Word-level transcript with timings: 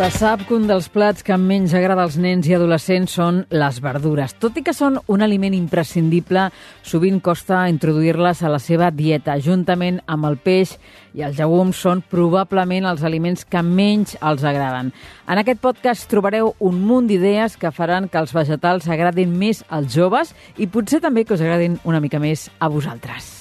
Se 0.00 0.08
sap 0.16 0.46
que 0.48 0.54
un 0.56 0.62
dels 0.64 0.86
plats 0.88 1.20
que 1.20 1.36
menys 1.36 1.74
agrada 1.76 2.06
als 2.06 2.14
nens 2.16 2.46
i 2.48 2.54
adolescents 2.56 3.12
són 3.18 3.42
les 3.52 3.80
verdures. 3.84 4.32
Tot 4.40 4.56
i 4.56 4.62
que 4.64 4.72
són 4.72 4.94
un 5.12 5.20
aliment 5.20 5.52
imprescindible, 5.52 6.46
sovint 6.80 7.18
costa 7.20 7.66
introduir-les 7.68 8.40
a 8.40 8.48
la 8.48 8.62
seva 8.64 8.88
dieta. 8.88 9.34
Juntament 9.44 9.98
amb 10.08 10.24
el 10.30 10.38
peix 10.40 10.72
i 11.12 11.20
els 11.26 11.36
llegums 11.36 11.82
són 11.84 12.00
probablement 12.00 12.88
els 12.88 13.04
aliments 13.04 13.44
que 13.44 13.60
menys 13.60 14.16
els 14.24 14.40
agraden. 14.40 14.88
En 15.28 15.42
aquest 15.42 15.60
podcast 15.60 16.08
trobareu 16.08 16.54
un 16.64 16.80
munt 16.80 17.12
d'idees 17.12 17.60
que 17.60 17.68
faran 17.68 18.08
que 18.08 18.24
els 18.24 18.32
vegetals 18.32 18.88
agradin 18.88 19.36
més 19.36 19.60
als 19.68 19.92
joves 19.92 20.32
i 20.56 20.64
potser 20.64 21.04
també 21.04 21.28
que 21.28 21.36
us 21.36 21.44
agradin 21.44 21.76
una 21.84 22.00
mica 22.00 22.24
més 22.24 22.48
a 22.56 22.72
vosaltres. 22.72 23.39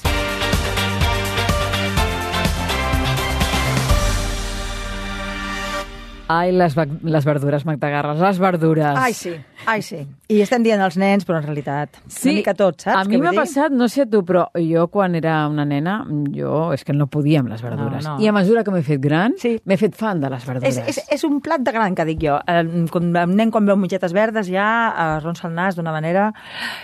Ai, 6.30 6.52
les, 6.54 6.76
les 6.78 7.26
verdures, 7.26 7.66
Magda 7.66 7.90
Garres, 7.90 8.20
les 8.22 8.40
verdures. 8.40 8.94
Ai, 9.02 9.16
sí, 9.18 9.34
ai, 9.66 9.82
sí. 9.84 10.00
I 10.30 10.42
estem 10.44 10.64
dient 10.64 10.82
als 10.84 10.96
nens, 11.00 11.26
però 11.26 11.40
en 11.40 11.48
realitat 11.48 11.98
sí, 12.06 12.30
una 12.30 12.36
mica 12.38 12.54
tot, 12.58 12.84
saps? 12.86 13.00
A 13.00 13.10
mi 13.10 13.18
m'ha 13.22 13.34
passat, 13.36 13.74
no 13.74 13.88
sé 13.90 14.06
tu, 14.10 14.22
però 14.28 14.46
jo 14.56 14.86
quan 14.94 15.18
era 15.18 15.42
una 15.50 15.66
nena, 15.66 16.00
jo 16.36 16.70
és 16.76 16.86
que 16.86 16.94
no 16.94 17.10
podia 17.12 17.42
amb 17.44 17.52
les 17.52 17.64
verdures. 17.66 18.04
No, 18.06 18.18
no. 18.18 18.24
I 18.24 18.30
a 18.30 18.36
mesura 18.36 18.64
que 18.66 18.74
m'he 18.74 18.84
fet 18.86 19.02
gran, 19.02 19.36
sí. 19.42 19.56
m'he 19.66 19.80
fet 19.82 19.98
fan 19.98 20.22
de 20.22 20.32
les 20.32 20.46
verdures. 20.46 20.80
És, 20.84 20.98
és, 20.98 21.14
és 21.18 21.26
un 21.28 21.40
plat 21.46 21.64
de 21.66 21.74
gran, 21.76 21.98
que 21.98 22.06
dic 22.08 22.22
jo. 22.24 22.38
El, 22.50 22.72
quan, 22.94 23.10
el 23.24 23.36
nen 23.36 23.54
quan 23.54 23.68
veu 23.70 23.80
mongetes 23.80 24.16
verdes 24.16 24.52
ja 24.52 24.68
arronsa 25.10 25.50
el 25.50 25.58
nas 25.58 25.80
d'una 25.80 25.96
manera... 25.96 26.30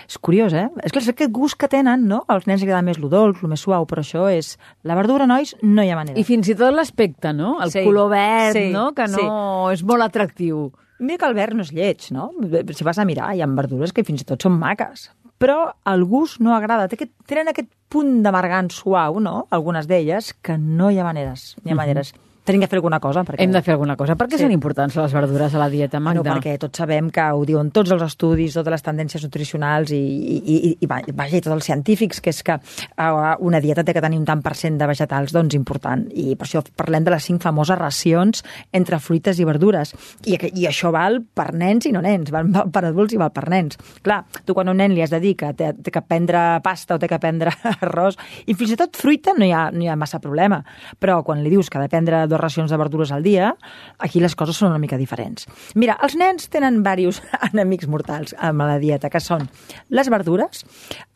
És 0.06 0.18
curiós, 0.18 0.54
eh? 0.56 0.66
És 0.86 0.94
que 0.94 1.02
és 1.02 1.10
aquest 1.12 1.32
gust 1.34 1.58
que 1.60 1.70
tenen, 1.70 2.08
no? 2.10 2.24
Als 2.32 2.48
nens 2.50 2.64
agrada 2.66 2.84
més 2.86 3.00
lo 3.02 3.10
dolç, 3.12 3.42
lo 3.44 3.52
més 3.52 3.62
suau, 3.62 3.86
però 3.88 4.04
això 4.04 4.26
és... 4.32 4.56
La 4.86 4.98
verdura, 4.98 5.26
nois, 5.26 5.54
no 5.62 5.82
hi 5.82 5.90
ha 5.90 5.98
manera. 5.98 6.18
I 6.18 6.26
fins 6.26 6.50
i 6.50 6.58
tot 6.58 6.74
l'aspecte, 6.74 7.32
no? 7.36 7.56
El 7.62 7.72
sí. 7.74 7.82
color 7.86 8.10
verd, 8.12 8.58
sí. 8.58 8.68
no? 8.74 8.90
Que 8.96 9.10
no... 9.10 9.22
Sí 9.22 9.76
és 9.76 9.84
molt 9.86 10.06
atractiu. 10.06 10.70
Mira 10.98 11.20
que 11.20 11.28
el 11.28 11.36
verd 11.36 11.56
no 11.56 11.64
és 11.66 11.72
lleig, 11.76 12.10
no? 12.14 12.30
Si 12.72 12.84
vas 12.86 12.98
a 12.98 13.04
mirar, 13.04 13.32
hi 13.34 13.42
ha 13.44 13.48
verdures 13.58 13.92
que 13.92 14.04
fins 14.06 14.22
i 14.22 14.28
tot 14.28 14.42
són 14.42 14.56
maques. 14.60 15.10
Però 15.36 15.58
el 15.92 16.06
gust 16.08 16.40
no 16.40 16.54
agrada. 16.56 16.88
Té 16.88 16.96
aquest, 16.96 17.12
tenen 17.28 17.52
aquest 17.52 17.68
punt 17.92 18.22
d'amargant 18.24 18.70
suau, 18.72 19.20
no? 19.20 19.42
Algunes 19.52 19.88
d'elles, 19.90 20.32
que 20.40 20.56
no 20.56 20.88
hi 20.90 21.00
ha 21.00 21.04
maneres. 21.04 21.52
Hi 21.64 21.74
ha 21.74 21.78
maneres. 21.78 22.14
Uh 22.14 22.16
-huh 22.16 22.25
tenim 22.46 22.62
que 22.62 22.68
fer 22.70 22.78
alguna 22.78 23.00
cosa. 23.02 23.24
Perquè... 23.26 23.42
Hem 23.44 23.52
de 23.52 23.62
fer 23.66 23.74
alguna 23.74 23.96
cosa. 23.98 24.16
Per 24.16 24.28
què 24.30 24.38
sí. 24.38 24.44
són 24.46 24.54
importants 24.54 24.96
les 24.96 25.14
verdures 25.16 25.54
a 25.54 25.60
la 25.60 25.68
dieta, 25.72 26.00
Magda? 26.00 26.22
Bueno, 26.22 26.38
perquè 26.38 26.56
tots 26.62 26.80
sabem 26.80 27.10
que 27.14 27.24
ho 27.34 27.44
diuen 27.48 27.72
tots 27.74 27.92
els 27.94 28.04
estudis, 28.06 28.54
totes 28.56 28.76
les 28.76 28.86
tendències 28.86 29.24
nutricionals 29.26 29.92
i, 29.94 30.00
i, 30.00 30.56
i, 30.56 30.72
i 30.86 30.88
vaja, 30.88 31.36
i 31.36 31.42
tots 31.42 31.54
els 31.56 31.66
científics, 31.66 32.22
que 32.22 32.32
és 32.32 32.42
que 32.46 32.56
uh, 32.56 33.34
una 33.44 33.60
dieta 33.64 33.84
té 33.86 33.96
que 33.96 34.04
tenir 34.04 34.20
un 34.20 34.26
tant 34.28 34.44
per 34.44 34.54
cent 34.58 34.78
de 34.78 34.88
vegetals, 34.88 35.34
doncs 35.34 35.58
important. 35.58 36.06
I 36.14 36.36
per 36.38 36.46
això 36.48 36.62
parlem 36.78 37.06
de 37.06 37.14
les 37.16 37.26
cinc 37.26 37.42
famoses 37.44 37.78
racions 37.78 38.44
entre 38.76 39.00
fruites 39.02 39.40
i 39.42 39.48
verdures. 39.48 39.94
I, 40.26 40.38
i 40.38 40.68
això 40.70 40.92
val 40.94 41.20
per 41.34 41.50
nens 41.56 41.88
i 41.90 41.94
no 41.94 42.02
nens, 42.04 42.30
val 42.34 42.48
per 42.72 42.84
adults 42.86 43.16
i 43.16 43.20
val 43.20 43.34
per 43.34 43.48
nens. 43.52 43.80
Clar, 44.06 44.22
tu 44.46 44.54
quan 44.56 44.70
a 44.70 44.74
un 44.74 44.80
nen 44.82 44.94
li 44.94 45.02
has 45.04 45.12
de 45.14 45.20
dir 45.22 45.34
que 45.38 45.52
té, 45.58 45.72
té 45.82 45.92
que 45.94 46.04
prendre 46.06 46.46
pasta 46.64 46.96
o 46.96 47.02
té 47.02 47.10
que 47.10 47.20
prendre 47.22 47.52
arròs, 47.80 48.18
i 48.46 48.54
fins 48.54 48.76
i 48.76 48.78
tot 48.78 48.96
fruita 48.96 49.34
no 49.36 49.46
hi 49.46 49.52
ha, 49.52 49.66
no 49.74 49.84
hi 49.84 49.90
ha 49.90 49.98
massa 49.98 50.22
problema. 50.22 50.62
Però 51.02 51.20
quan 51.26 51.42
li 51.42 51.52
dius 51.52 51.70
que 51.70 51.80
ha 51.80 51.84
de 51.84 51.90
prendre 51.92 52.24
dues 52.36 52.42
racions 52.42 52.70
de 52.70 52.76
verdures 52.76 53.12
al 53.12 53.22
dia, 53.22 53.54
aquí 53.98 54.20
les 54.20 54.36
coses 54.36 54.56
són 54.56 54.70
una 54.70 54.80
mica 54.82 54.98
diferents. 55.00 55.46
Mira, 55.74 55.96
els 56.02 56.16
nens 56.16 56.48
tenen 56.52 56.82
diversos 56.82 57.22
enemics 57.50 57.88
mortals 57.88 58.36
amb 58.38 58.64
la 58.66 58.78
dieta, 58.78 59.10
que 59.10 59.20
són 59.20 59.48
les 59.90 60.10
verdures, 60.12 60.64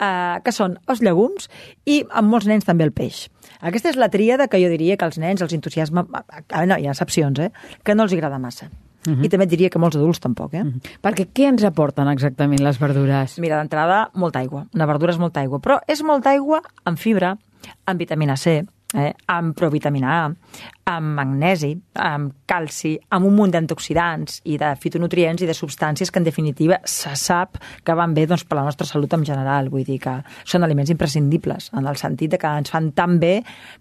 eh, 0.00 0.40
que 0.44 0.52
són 0.52 0.78
els 0.88 1.02
llegums 1.04 1.50
i 1.86 2.02
amb 2.10 2.30
molts 2.32 2.48
nens 2.48 2.64
també 2.64 2.84
el 2.88 2.92
peix. 2.92 3.28
Aquesta 3.60 3.90
és 3.90 3.98
la 4.00 4.08
tríada 4.08 4.48
que 4.48 4.60
jo 4.62 4.70
diria 4.72 4.96
que 4.96 5.04
els 5.04 5.18
nens 5.20 5.42
els 5.42 5.52
entusiasma... 5.52 6.06
Eh, 6.48 6.66
no, 6.66 6.78
hi 6.78 6.88
ha 6.88 6.94
excepcions, 6.94 7.40
eh? 7.40 7.50
Que 7.84 7.94
no 7.94 8.06
els 8.06 8.14
agrada 8.16 8.38
massa. 8.38 8.70
Uh 9.06 9.14
-huh. 9.14 9.24
I 9.24 9.28
també 9.28 9.44
et 9.44 9.50
diria 9.50 9.70
que 9.70 9.78
molts 9.78 9.96
adults 9.96 10.20
tampoc, 10.20 10.54
eh? 10.54 10.62
Uh 10.62 10.72
-huh. 10.72 10.80
Perquè 11.02 11.28
què 11.32 11.48
ens 11.48 11.64
aporten 11.64 12.08
exactament 12.08 12.60
les 12.60 12.78
verdures? 12.78 13.38
Mira, 13.38 13.56
d'entrada, 13.56 14.10
molta 14.14 14.40
aigua. 14.40 14.66
Una 14.74 14.86
verdura 14.86 15.12
és 15.12 15.18
molta 15.18 15.40
aigua, 15.40 15.58
però 15.58 15.80
és 15.86 16.02
molta 16.02 16.30
aigua 16.30 16.62
amb 16.84 16.98
fibra, 16.98 17.38
amb 17.86 17.98
vitamina 17.98 18.36
C, 18.36 18.64
eh, 18.94 19.12
amb 19.26 19.54
provitamina 19.56 20.24
A, 20.24 20.30
amb 20.90 21.14
magnesi, 21.14 21.70
amb 22.02 22.32
calci, 22.50 22.96
amb 23.14 23.28
un 23.28 23.36
munt 23.36 23.52
d'antioxidants 23.54 24.40
i 24.50 24.56
de 24.58 24.70
fitonutrients 24.80 25.44
i 25.44 25.48
de 25.48 25.54
substàncies 25.54 26.10
que, 26.10 26.18
en 26.18 26.26
definitiva, 26.26 26.80
se 26.88 27.12
sap 27.18 27.60
que 27.86 27.94
van 27.94 28.14
bé 28.16 28.26
doncs, 28.26 28.44
per 28.48 28.58
la 28.58 28.64
nostra 28.66 28.88
salut 28.88 29.12
en 29.14 29.24
general. 29.26 29.70
Vull 29.70 29.86
dir 29.86 30.00
que 30.02 30.16
són 30.42 30.66
aliments 30.66 30.90
imprescindibles, 30.90 31.70
en 31.76 31.86
el 31.86 32.00
sentit 32.00 32.34
de 32.34 32.40
que 32.40 32.50
ens 32.62 32.72
fan 32.72 32.90
tan 32.96 33.20
bé 33.22 33.36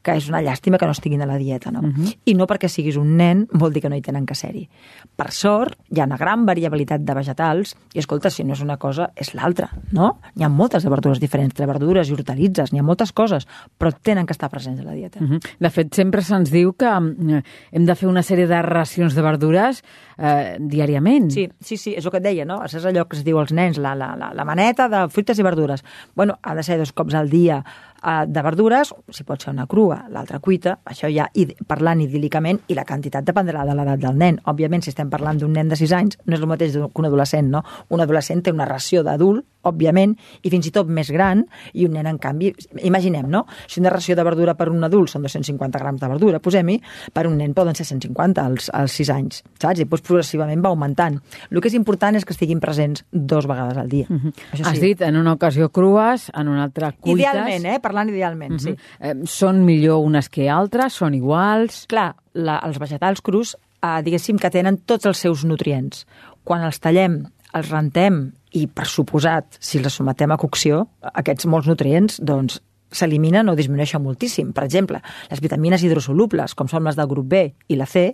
que 0.06 0.18
és 0.20 0.30
una 0.30 0.44
llàstima 0.46 0.78
que 0.78 0.90
no 0.90 0.94
estiguin 0.94 1.26
a 1.26 1.30
la 1.30 1.40
dieta. 1.42 1.72
No? 1.72 1.80
Uh 1.80 1.88
mhm. 1.88 2.06
-huh. 2.06 2.18
I 2.26 2.36
no 2.36 2.46
perquè 2.46 2.68
siguis 2.68 2.98
un 2.98 3.16
nen 3.18 3.48
vol 3.52 3.74
dir 3.74 3.82
que 3.82 3.90
no 3.90 3.96
hi 3.96 4.02
tenen 4.02 4.26
que 4.26 4.36
ser-hi. 4.36 4.70
Per 5.16 5.32
sort, 5.32 5.80
hi 5.90 6.00
ha 6.00 6.06
una 6.06 6.18
gran 6.18 6.46
variabilitat 6.46 7.02
de 7.02 7.14
vegetals 7.14 7.76
i, 7.94 8.00
escolta, 8.00 8.30
si 8.30 8.44
no 8.44 8.54
és 8.54 8.62
una 8.62 8.78
cosa, 8.78 9.12
és 9.16 9.34
l'altra, 9.34 9.70
no? 9.92 10.20
Hi 10.36 10.44
ha 10.44 10.50
moltes 10.50 10.84
de 10.84 10.90
verdures 10.90 11.20
diferents, 11.20 11.56
de 11.56 11.66
verdures 11.66 12.10
i 12.10 12.14
hortalitzes, 12.14 12.72
n'hi 12.72 12.80
ha 12.80 12.84
moltes 12.84 13.12
coses, 13.12 13.48
però 13.78 13.92
tenen 13.92 14.26
que 14.26 14.34
estar 14.34 14.50
presents 14.50 14.82
a 14.82 14.84
la 14.84 14.92
dieta. 14.92 14.99
Uh 15.06 15.24
mhm. 15.24 15.34
-huh. 15.36 15.56
De 15.60 15.70
fet, 15.70 15.94
sempre 15.96 16.22
se'ns 16.22 16.52
diu 16.52 16.74
que 16.74 16.90
Eh, 17.30 17.42
hem 17.72 17.86
de 17.86 17.96
fer 17.96 18.08
una 18.10 18.24
sèrie 18.26 18.48
de 18.50 18.62
racions 18.66 19.16
de 19.16 19.24
verdures 19.24 19.82
eh, 20.18 20.58
diàriament. 20.60 21.30
Sí, 21.34 21.48
sí, 21.62 21.78
sí, 21.78 21.94
és 21.98 22.06
el 22.06 22.14
que 22.14 22.22
et 22.22 22.26
deia, 22.26 22.48
no? 22.48 22.60
És 22.66 22.76
allò 22.80 23.06
que 23.08 23.20
es 23.20 23.26
diu 23.28 23.40
als 23.40 23.54
nens, 23.56 23.80
la, 23.82 23.96
la, 23.98 24.14
la, 24.20 24.32
la 24.36 24.48
maneta 24.48 24.90
de 24.92 25.06
fruites 25.14 25.40
i 25.40 25.46
verdures. 25.46 25.86
Bueno, 26.16 26.40
ha 26.42 26.56
de 26.56 26.66
ser 26.66 26.80
dos 26.80 26.94
cops 26.96 27.16
al 27.16 27.30
dia 27.30 27.62
eh, 28.04 28.26
de 28.28 28.44
verdures, 28.46 28.94
si 29.16 29.26
pot 29.28 29.42
ser 29.42 29.54
una 29.54 29.68
crua, 29.70 30.02
l'altra 30.12 30.42
cuita, 30.44 30.80
això 30.86 31.12
ja 31.14 31.30
parlant 31.68 32.02
idílicament, 32.04 32.64
i 32.68 32.78
la 32.78 32.88
quantitat 32.88 33.28
dependrà 33.28 33.66
de 33.68 33.78
l'edat 33.78 34.02
del 34.02 34.18
nen. 34.18 34.42
Òbviament, 34.50 34.84
si 34.84 34.94
estem 34.94 35.12
parlant 35.12 35.40
d'un 35.40 35.54
nen 35.56 35.70
de 35.70 35.80
6 35.80 35.96
anys, 35.96 36.20
no 36.26 36.36
és 36.36 36.44
el 36.44 36.50
mateix 36.52 36.76
que 36.76 37.02
un 37.04 37.10
adolescent, 37.10 37.50
no? 37.52 37.64
Un 37.90 38.02
adolescent 38.02 38.44
té 38.44 38.56
una 38.56 38.68
ració 38.70 39.04
d'adult, 39.04 39.46
òbviament, 39.70 40.16
i 40.44 40.52
fins 40.52 40.68
i 40.70 40.74
tot 40.76 40.90
més 40.90 41.12
gran, 41.14 41.46
i 41.74 41.86
un 41.88 41.96
nen, 41.98 42.08
en 42.10 42.20
canvi, 42.22 42.52
imaginem, 42.84 43.30
no? 43.30 43.46
Si 43.68 43.80
una 43.80 43.94
ració 43.94 44.16
de 44.18 44.26
verdura 44.28 44.56
per 44.60 44.70
un 44.74 44.84
adult 44.84 45.14
són 45.14 45.26
250 45.26 45.80
grams 45.80 46.02
de 46.02 46.10
verdura, 46.12 46.42
posem-hi, 46.44 46.80
per 47.14 47.28
un 47.30 47.38
nen 47.40 47.54
poden 47.58 47.78
ser 47.78 47.86
150 47.88 48.46
als, 48.46 48.70
als 48.74 48.98
6 49.00 49.14
anys, 49.16 49.44
saps? 49.60 49.80
I 49.80 49.86
després 49.86 50.04
progressivament 50.06 50.64
va 50.64 50.74
augmentant. 50.74 51.20
El 51.50 51.62
que 51.62 51.72
és 51.72 51.78
important 51.78 52.18
és 52.18 52.26
que 52.26 52.36
estiguin 52.36 52.62
presents 52.64 53.06
dos 53.12 53.48
vegades 53.50 53.78
al 53.78 53.90
dia. 53.90 54.06
Mhm. 54.10 54.20
-huh. 54.20 54.34
Això 54.54 54.64
sí. 54.64 54.70
Has 54.70 54.80
dit 54.80 55.02
en 55.02 55.18
una 55.18 55.34
ocasió 55.34 55.70
crues, 55.70 56.32
en 56.34 56.48
una 56.48 56.64
altra 56.64 56.92
cuites... 56.92 57.20
Idealment, 57.20 57.66
eh? 57.66 57.80
Parlant 57.80 58.10
idealment, 58.10 58.54
uh 58.54 58.58
-huh. 58.58 58.76
sí. 58.76 58.76
Eh, 59.00 59.16
són 59.26 59.66
millor 59.66 60.00
unes 60.04 60.30
que 60.30 60.50
altres? 60.50 60.94
Són 60.94 61.14
iguals? 61.14 61.86
Clar, 61.88 62.16
la, 62.34 62.60
els 62.66 62.80
vegetals 62.80 63.22
crus, 63.22 63.56
eh, 63.82 64.02
diguéssim 64.04 64.38
que 64.38 64.50
tenen 64.50 64.82
tots 64.86 65.06
els 65.06 65.18
seus 65.18 65.46
nutrients. 65.46 66.06
Quan 66.44 66.64
els 66.64 66.80
tallem, 66.80 67.24
els 67.58 67.70
rentem 67.72 68.22
i, 68.56 68.66
per 68.68 68.88
suposat, 68.90 69.60
si 69.62 69.80
els 69.80 69.94
sometem 69.94 70.32
a 70.34 70.40
cocció, 70.42 70.86
aquests 71.14 71.48
molts 71.50 71.70
nutrients, 71.70 72.20
doncs 72.22 72.60
s'eliminen 72.92 73.50
o 73.50 73.56
disminueixen 73.58 74.02
moltíssim. 74.02 74.52
Per 74.54 74.64
exemple, 74.66 75.02
les 75.30 75.42
vitamines 75.44 75.84
hidrosolubles, 75.86 76.56
com 76.58 76.70
són 76.72 76.88
les 76.88 76.98
del 76.98 77.10
grup 77.10 77.28
B 77.30 77.44
i 77.70 77.78
la 77.78 77.86
C, 77.90 78.08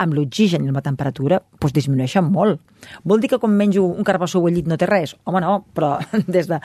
amb 0.00 0.16
l'oxigen 0.16 0.64
i 0.64 0.72
la 0.72 0.84
temperatura, 0.84 1.42
doncs 1.60 1.76
disminueixen 1.76 2.30
molt. 2.32 2.62
Vol 3.04 3.20
dir 3.20 3.32
que 3.32 3.40
quan 3.42 3.56
menjo 3.56 3.84
un 3.84 4.08
carbassó 4.08 4.40
bullit 4.40 4.68
no 4.68 4.80
té 4.80 4.88
res? 4.88 5.16
Home, 5.24 5.44
no, 5.44 5.60
però 5.76 5.98
des 6.36 6.48
de 6.48 6.60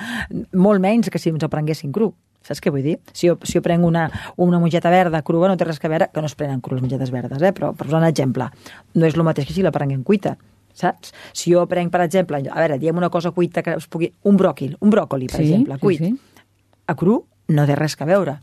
molt 0.56 0.84
menys 0.84 1.12
que 1.12 1.20
si 1.20 1.34
ens 1.34 1.44
ho 1.44 1.52
prenguessin 1.52 1.92
cru. 1.92 2.14
Saps 2.48 2.62
què 2.64 2.72
vull 2.72 2.86
dir? 2.86 2.96
Si 3.12 3.28
jo, 3.28 3.36
si 3.44 3.58
jo 3.58 3.62
prenc 3.66 3.84
una, 3.84 4.06
una 4.40 4.60
mongeta 4.62 4.92
verda 4.94 5.20
crua, 5.28 5.50
no 5.52 5.58
té 5.60 5.68
res 5.68 5.82
que 5.84 5.92
veure, 5.92 6.08
que 6.14 6.24
no 6.24 6.30
es 6.32 6.38
prenen 6.40 6.62
cru 6.64 6.78
les 6.78 6.86
mongetes 6.86 7.12
verdes, 7.12 7.42
eh? 7.44 7.52
però 7.52 7.74
per 7.76 7.90
posar 7.90 8.00
un 8.00 8.08
exemple, 8.08 8.48
no 8.96 9.10
és 9.10 9.18
el 9.18 9.28
mateix 9.28 9.50
que 9.50 9.58
si 9.58 9.66
la 9.66 9.74
prenguem 9.76 10.06
cuita 10.08 10.38
saps? 10.78 11.14
Si 11.34 11.54
jo 11.54 11.66
prenc, 11.70 11.92
per 11.94 12.04
exemple, 12.06 12.42
a 12.50 12.60
veure, 12.60 12.80
diem 12.82 12.98
una 12.98 13.10
cosa 13.14 13.32
cuita 13.32 13.64
que 13.66 13.78
es 13.78 13.88
pugui... 13.88 14.12
Un 14.28 14.38
bròquil, 14.38 14.78
un 14.82 14.94
bròcoli, 14.94 15.30
per 15.32 15.42
sí, 15.42 15.50
exemple, 15.50 15.80
cuit. 15.82 16.04
Sí, 16.04 16.12
sí. 16.14 16.44
A 16.88 16.96
cru 16.96 17.22
no 17.54 17.66
té 17.68 17.76
res 17.76 17.98
a 18.00 18.08
veure. 18.08 18.38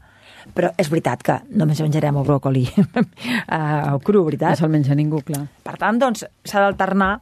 Però 0.54 0.68
és 0.76 0.90
veritat 0.92 1.22
que 1.24 1.38
només 1.56 1.80
menjarem 1.80 2.18
el 2.20 2.26
bròcoli 2.26 2.64
uh, 2.76 3.94
cru, 4.04 4.24
veritat? 4.26 4.58
No 4.58 4.64
se'l 4.64 4.74
menja 4.74 4.96
ningú, 4.98 5.22
clar. 5.24 5.46
Per 5.64 5.76
tant, 5.80 6.00
doncs, 6.00 6.26
s'ha 6.44 6.66
d'alternar 6.66 7.14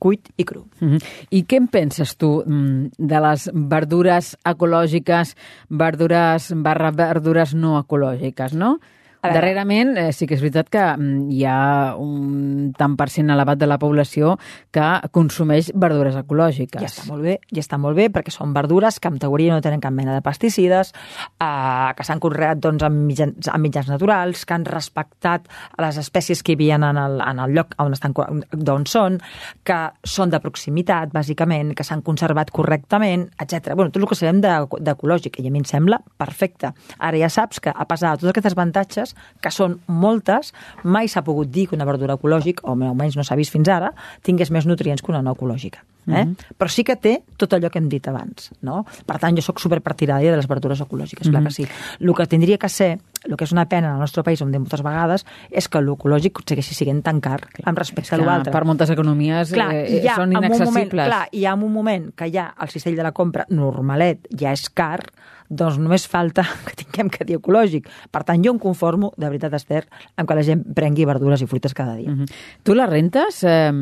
cuit 0.00 0.30
i 0.40 0.46
cru. 0.48 0.64
Mm 0.80 0.88
-hmm. 0.88 1.02
I 1.30 1.44
què 1.44 1.56
en 1.56 1.68
penses 1.68 2.16
tu 2.16 2.42
mm, 2.46 2.96
de 2.96 3.20
les 3.20 3.50
verdures 3.52 4.36
ecològiques, 4.44 5.36
verdures 5.68 6.52
barra 6.56 6.90
verdures 6.90 7.54
no 7.54 7.78
ecològiques, 7.78 8.54
no? 8.54 8.78
Darrerament, 9.22 9.96
eh, 10.00 10.12
sí 10.16 10.26
que 10.26 10.34
és 10.34 10.40
veritat 10.40 10.70
que 10.72 10.80
mm, 10.96 11.26
hi 11.34 11.44
ha 11.44 11.94
un 12.00 12.72
tant 12.78 12.94
per 12.96 13.08
cent 13.12 13.28
elevat 13.30 13.58
de 13.60 13.66
la 13.68 13.76
població 13.78 14.36
que 14.72 14.86
consumeix 15.12 15.70
verdures 15.74 16.16
ecològiques. 16.16 16.80
Ja 16.80 16.88
està 16.88 17.04
molt 17.10 17.22
bé, 17.26 17.34
ja 17.52 17.60
està 17.60 17.78
molt 17.78 17.98
bé, 17.98 18.08
perquè 18.12 18.32
són 18.32 18.54
verdures 18.56 18.98
que 19.00 19.08
en 19.12 19.18
teoria 19.20 19.52
no 19.54 19.60
tenen 19.60 19.80
cap 19.84 19.92
mena 19.92 20.14
de 20.16 20.22
pesticides, 20.24 20.94
eh, 21.38 21.90
que 21.96 22.06
s'han 22.06 22.20
conreat 22.22 22.62
doncs, 22.64 22.82
amb, 22.86 23.04
mitjans, 23.10 23.50
amb 23.52 23.62
mitjans 23.66 23.90
naturals, 23.92 24.46
que 24.46 24.54
han 24.56 24.64
respectat 24.64 25.48
les 25.78 26.00
espècies 26.00 26.42
que 26.42 26.52
hi 26.52 26.58
havia 26.58 26.76
en 26.80 26.88
el, 26.96 27.20
en 27.20 27.38
el 27.44 27.52
lloc 27.56 27.74
on, 27.78 27.92
estan, 27.92 28.14
d'on 28.52 28.86
són, 28.88 29.20
que 29.64 29.78
són 30.04 30.30
de 30.32 30.40
proximitat, 30.40 31.12
bàsicament, 31.12 31.74
que 31.76 31.84
s'han 31.84 32.00
conservat 32.06 32.50
correctament, 32.50 33.28
etc. 33.38 33.74
Bueno, 33.74 33.90
tot 33.90 34.02
el 34.02 34.08
que 34.08 34.16
sabem 34.18 34.40
de- 34.40 34.80
d'ecològic, 34.80 35.40
i 35.40 35.48
a 35.48 35.50
mi 35.50 35.60
em 35.60 35.68
sembla 35.68 36.00
perfecte. 36.16 36.72
Ara 36.98 37.18
ja 37.20 37.28
saps 37.28 37.60
que, 37.60 37.70
a 37.70 37.84
pesar 37.86 38.14
de 38.16 38.22
totes 38.22 38.30
aquestes 38.30 38.56
avantatges, 38.56 39.09
que 39.40 39.52
són 39.54 39.78
moltes, 39.86 40.54
mai 40.84 41.08
s'ha 41.08 41.24
pogut 41.26 41.50
dir 41.50 41.68
que 41.68 41.78
una 41.78 41.88
verdura 41.88 42.18
ecològica, 42.18 42.66
o 42.66 42.74
almenys 42.74 43.16
no 43.16 43.24
s'ha 43.26 43.38
vist 43.38 43.52
fins 43.52 43.68
ara, 43.68 43.92
tingués 44.22 44.50
més 44.50 44.66
nutrients 44.66 45.02
que 45.02 45.12
una 45.12 45.22
no 45.22 45.36
ecològica. 45.36 45.84
Eh? 46.10 46.24
Però 46.58 46.66
sí 46.72 46.82
que 46.82 46.96
té 46.96 47.12
tot 47.38 47.52
allò 47.54 47.70
que 47.70 47.78
hem 47.78 47.88
dit 47.90 48.06
abans. 48.10 48.50
No? 48.66 48.82
Per 49.06 49.18
tant, 49.20 49.36
jo 49.36 49.44
sóc 49.44 49.60
superpartidària 49.62 50.32
de 50.32 50.40
les 50.40 50.48
verdures 50.50 50.80
ecològiques, 50.82 51.28
clar 51.28 51.42
que 51.44 51.52
sí. 51.54 51.66
El 52.00 52.14
que 52.16 52.26
tindria 52.26 52.58
que 52.58 52.70
ser, 52.72 52.98
el 53.28 53.36
que 53.36 53.46
és 53.46 53.52
una 53.54 53.66
pena 53.70 53.92
en 53.92 53.98
el 53.98 54.00
nostre 54.00 54.24
país, 54.26 54.40
on 54.42 54.50
diem 54.50 54.64
moltes 54.64 54.82
vegades, 54.82 55.26
és 55.50 55.68
que 55.68 55.82
l'ecològic 55.84 56.42
segueixi 56.42 56.74
sent 56.74 57.02
tan 57.06 57.20
car 57.22 57.38
amb 57.62 57.78
respecte 57.78 58.16
a 58.16 58.18
l'altre. 58.18 58.52
per 58.52 58.64
moltes 58.64 58.90
economies 58.90 59.52
Clar, 59.52 59.70
eh, 59.74 60.00
ha, 60.08 60.16
són 60.16 60.32
un 60.32 60.40
moment, 60.40 60.56
inaccessibles. 60.56 61.06
clar, 61.06 61.28
hi 61.32 61.44
ha 61.44 61.54
un 61.54 61.72
moment 61.72 62.10
que 62.16 62.30
ja 62.32 62.54
el 62.58 62.72
cistell 62.72 62.96
de 62.96 63.06
la 63.06 63.12
compra 63.12 63.46
normalet 63.50 64.26
ja 64.34 64.52
és 64.56 64.68
car, 64.70 65.04
doncs 65.50 65.80
només 65.82 66.06
falta 66.08 66.44
que 66.66 66.76
tinguem 66.78 67.10
que 67.12 67.26
dir 67.26 67.36
ecològic. 67.40 67.88
Per 68.14 68.22
tant, 68.26 68.42
jo 68.44 68.54
em 68.54 68.60
conformo, 68.62 69.12
de 69.18 69.26
veritat, 69.26 69.56
Esther, 69.58 69.82
amb 70.16 70.30
que 70.30 70.38
la 70.38 70.44
gent 70.46 70.62
prengui 70.76 71.06
verdures 71.08 71.42
i 71.42 71.48
fruites 71.50 71.74
cada 71.76 71.96
dia. 71.98 72.10
Mhm. 72.10 72.30
Tu 72.64 72.76
les 72.78 72.90
rentes 72.90 73.42
eh, 73.44 73.72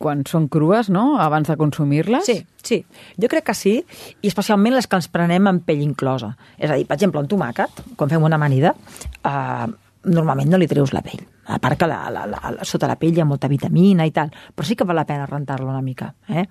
quan 0.00 0.24
són 0.26 0.48
crues, 0.48 0.88
no?, 0.90 1.18
abans 1.20 1.48
de 1.48 1.58
consumir-les? 1.60 2.24
Sí, 2.26 2.40
sí. 2.64 2.82
Jo 3.20 3.28
crec 3.28 3.50
que 3.50 3.56
sí, 3.56 3.74
i 4.22 4.32
especialment 4.32 4.78
les 4.78 4.88
que 4.88 4.98
ens 4.98 5.10
prenem 5.12 5.46
amb 5.50 5.66
pell 5.66 5.84
inclosa. 5.84 6.34
És 6.56 6.70
a 6.70 6.78
dir, 6.78 6.88
per 6.88 6.96
exemple, 6.96 7.20
un 7.20 7.28
tomàquet, 7.28 7.84
quan 7.96 8.10
fem 8.10 8.24
una 8.24 8.40
amanida, 8.40 8.74
eh, 9.22 9.68
normalment 10.08 10.50
no 10.50 10.58
li 10.60 10.68
treus 10.70 10.92
la 10.94 11.02
pell. 11.04 11.20
A 11.48 11.58
part 11.62 11.78
que 11.80 11.86
la, 11.88 12.02
la, 12.12 12.26
la, 12.28 12.40
la, 12.52 12.64
sota 12.68 12.88
la 12.90 12.98
pell 13.00 13.16
hi 13.16 13.22
ha 13.22 13.28
molta 13.28 13.48
vitamina 13.48 14.04
i 14.06 14.12
tal, 14.14 14.30
però 14.54 14.66
sí 14.68 14.76
que 14.76 14.86
val 14.88 14.98
la 15.00 15.06
pena 15.08 15.26
rentar-la 15.26 15.70
una 15.70 15.82
mica. 15.82 16.10
Eh? 16.28 16.44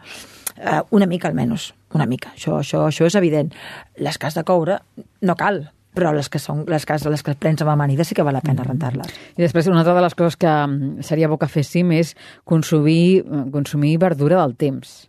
Eh, 0.57 0.81
una 0.97 1.05
mica 1.05 1.29
almenys, 1.29 1.69
una 1.97 2.05
mica. 2.09 2.31
Això, 2.37 2.59
això, 2.61 2.85
això 2.87 3.07
és 3.09 3.17
evident. 3.19 3.49
Les 3.97 4.17
que 4.17 4.29
has 4.29 4.37
de 4.37 4.45
coure 4.47 4.79
no 5.25 5.35
cal, 5.35 5.65
però 5.97 6.11
les 6.13 6.29
que, 6.29 6.37
són, 6.39 6.63
les 6.69 6.85
que, 6.85 6.93
has- 6.93 7.05
les 7.09 7.23
que 7.25 7.33
prens 7.35 7.61
amb 7.65 7.71
amanida 7.73 8.05
sí 8.05 8.13
que 8.15 8.21
val 8.25 8.35
la 8.37 8.43
pena 8.45 8.63
rentar-les. 8.63 9.09
I 9.35 9.41
després, 9.41 9.65
una 9.71 9.81
altra 9.81 9.95
de 9.97 10.03
les 10.05 10.13
coses 10.15 10.37
que 10.37 10.47
mm, 10.51 11.01
seria 11.01 11.27
bo 11.31 11.39
que 11.41 11.49
féssim 11.49 11.91
és 11.97 12.13
consumir, 12.45 13.23
consumir 13.51 13.95
verdura 13.97 14.39
del 14.43 14.53
temps. 14.55 15.07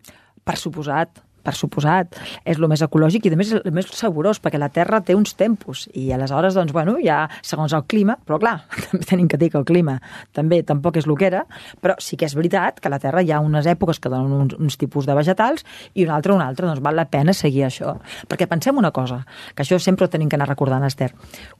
Per 0.48 0.56
suposat, 0.56 1.20
per 1.44 1.54
suposat, 1.56 2.18
és 2.44 2.58
el 2.58 2.68
més 2.70 2.82
ecològic 2.84 3.28
i, 3.28 3.32
a 3.32 3.38
més, 3.38 3.52
el 3.58 3.74
més 3.74 3.90
saborós, 3.94 4.40
perquè 4.42 4.60
la 4.60 4.70
terra 4.72 5.00
té 5.04 5.16
uns 5.16 5.34
tempos 5.38 5.86
i 5.94 6.08
aleshores, 6.14 6.56
doncs, 6.58 6.72
bueno, 6.76 6.96
ja 7.04 7.24
segons 7.42 7.74
el 7.76 7.84
clima, 7.90 8.18
però 8.24 8.40
clar, 8.42 8.56
també 8.88 9.08
tenim 9.08 9.28
que 9.30 9.40
dir 9.40 9.50
que 9.52 9.60
el 9.60 9.66
clima 9.68 9.98
també 10.36 10.62
tampoc 10.66 10.98
és 11.00 11.08
el 11.08 11.16
que 11.18 11.28
era, 11.30 11.44
però 11.82 11.96
sí 12.02 12.18
que 12.18 12.28
és 12.28 12.36
veritat 12.38 12.80
que 12.80 12.90
a 12.90 12.94
la 12.94 13.00
terra 13.02 13.22
hi 13.22 13.32
ha 13.32 13.40
unes 13.44 13.68
èpoques 13.70 14.00
que 14.00 14.12
donen 14.12 14.34
uns, 14.44 14.56
uns 14.58 14.78
tipus 14.80 15.06
de 15.08 15.16
vegetals 15.18 15.64
i 15.94 16.06
una 16.06 16.16
altra 16.18 16.34
una 16.34 16.48
altra, 16.48 16.68
doncs 16.68 16.82
val 16.84 16.96
la 16.98 17.08
pena 17.10 17.34
seguir 17.36 17.66
això. 17.66 17.96
Perquè 18.28 18.48
pensem 18.50 18.78
una 18.78 18.92
cosa, 18.94 19.22
que 19.54 19.64
això 19.64 19.78
sempre 19.82 20.06
ho 20.06 20.12
tenim 20.12 20.30
que 20.30 20.38
anar 20.38 20.48
recordant, 20.48 20.86
Esther. 20.86 21.12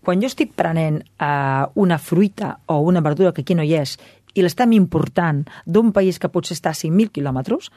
Quan 0.05 0.23
jo 0.23 0.31
estic 0.31 0.55
prenent 0.59 1.03
eh, 1.03 1.65
una 1.75 1.99
fruita 1.99 2.59
o 2.67 2.81
una 2.87 3.03
verdura 3.05 3.33
que 3.33 3.43
aquí 3.43 3.59
no 3.59 3.67
hi 3.67 3.75
és 3.79 3.99
i 4.35 4.45
l'estem 4.45 4.75
important 4.77 5.45
d'un 5.67 5.93
país 5.93 6.19
que 6.21 6.31
potser 6.31 6.57
està 6.57 6.71
a 6.75 6.79
5.000 6.79 7.11
quilòmetres, 7.15 7.71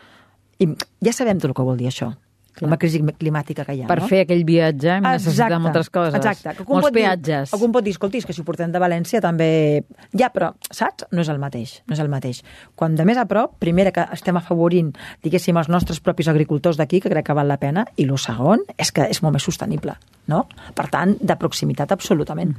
i 0.62 0.70
ja 1.04 1.14
sabem 1.16 1.42
tot 1.42 1.52
el 1.52 1.58
que 1.58 1.66
vol 1.66 1.80
dir 1.80 1.90
això, 1.90 2.12
Clar. 2.54 2.70
la 2.70 2.78
crisi 2.78 3.00
climàtica 3.18 3.64
que 3.66 3.74
hi 3.78 3.82
ha. 3.84 3.88
Per 3.88 4.00
no? 4.02 4.08
fer 4.12 4.22
aquell 4.26 4.44
viatge 4.46 4.90
hem 4.98 5.04
necessitat 5.06 5.56
moltes 5.64 5.90
coses. 5.90 6.16
Exacte. 6.20 6.56
Que 6.58 6.66
Molts 6.68 6.88
pot 6.90 6.94
dir- 6.94 7.06
peatges. 7.06 7.54
Algú 7.56 7.72
pot 7.72 7.84
dir, 7.84 7.94
escolti, 7.96 8.22
que 8.28 8.34
si 8.34 8.42
ho 8.42 8.46
portem 8.46 8.72
de 8.72 8.80
València 8.80 9.22
també... 9.24 9.84
Ja, 10.18 10.28
però, 10.34 10.52
saps? 10.70 11.06
No 11.12 11.22
és 11.24 11.30
el 11.32 11.40
mateix. 11.40 11.78
No 11.88 11.96
és 11.96 12.02
el 12.04 12.10
mateix. 12.12 12.42
Quan 12.76 12.96
de 13.00 13.06
més 13.08 13.18
a 13.18 13.26
prop, 13.26 13.56
primera 13.60 13.92
que 13.96 14.04
estem 14.12 14.36
afavorint, 14.38 14.92
diguéssim, 15.24 15.56
els 15.58 15.70
nostres 15.72 16.00
propis 16.04 16.28
agricultors 16.28 16.78
d'aquí, 16.78 17.00
que 17.00 17.10
crec 17.10 17.26
que 17.30 17.34
val 17.38 17.48
la 17.48 17.58
pena, 17.62 17.86
i 17.96 18.04
el 18.04 18.18
segon 18.20 18.66
és 18.78 18.92
que 18.92 19.08
és 19.10 19.22
molt 19.24 19.34
més 19.40 19.44
sostenible. 19.48 19.96
No? 20.28 20.44
Per 20.76 20.86
tant, 20.92 21.16
de 21.20 21.36
proximitat, 21.36 21.92
absolutament. 21.92 22.52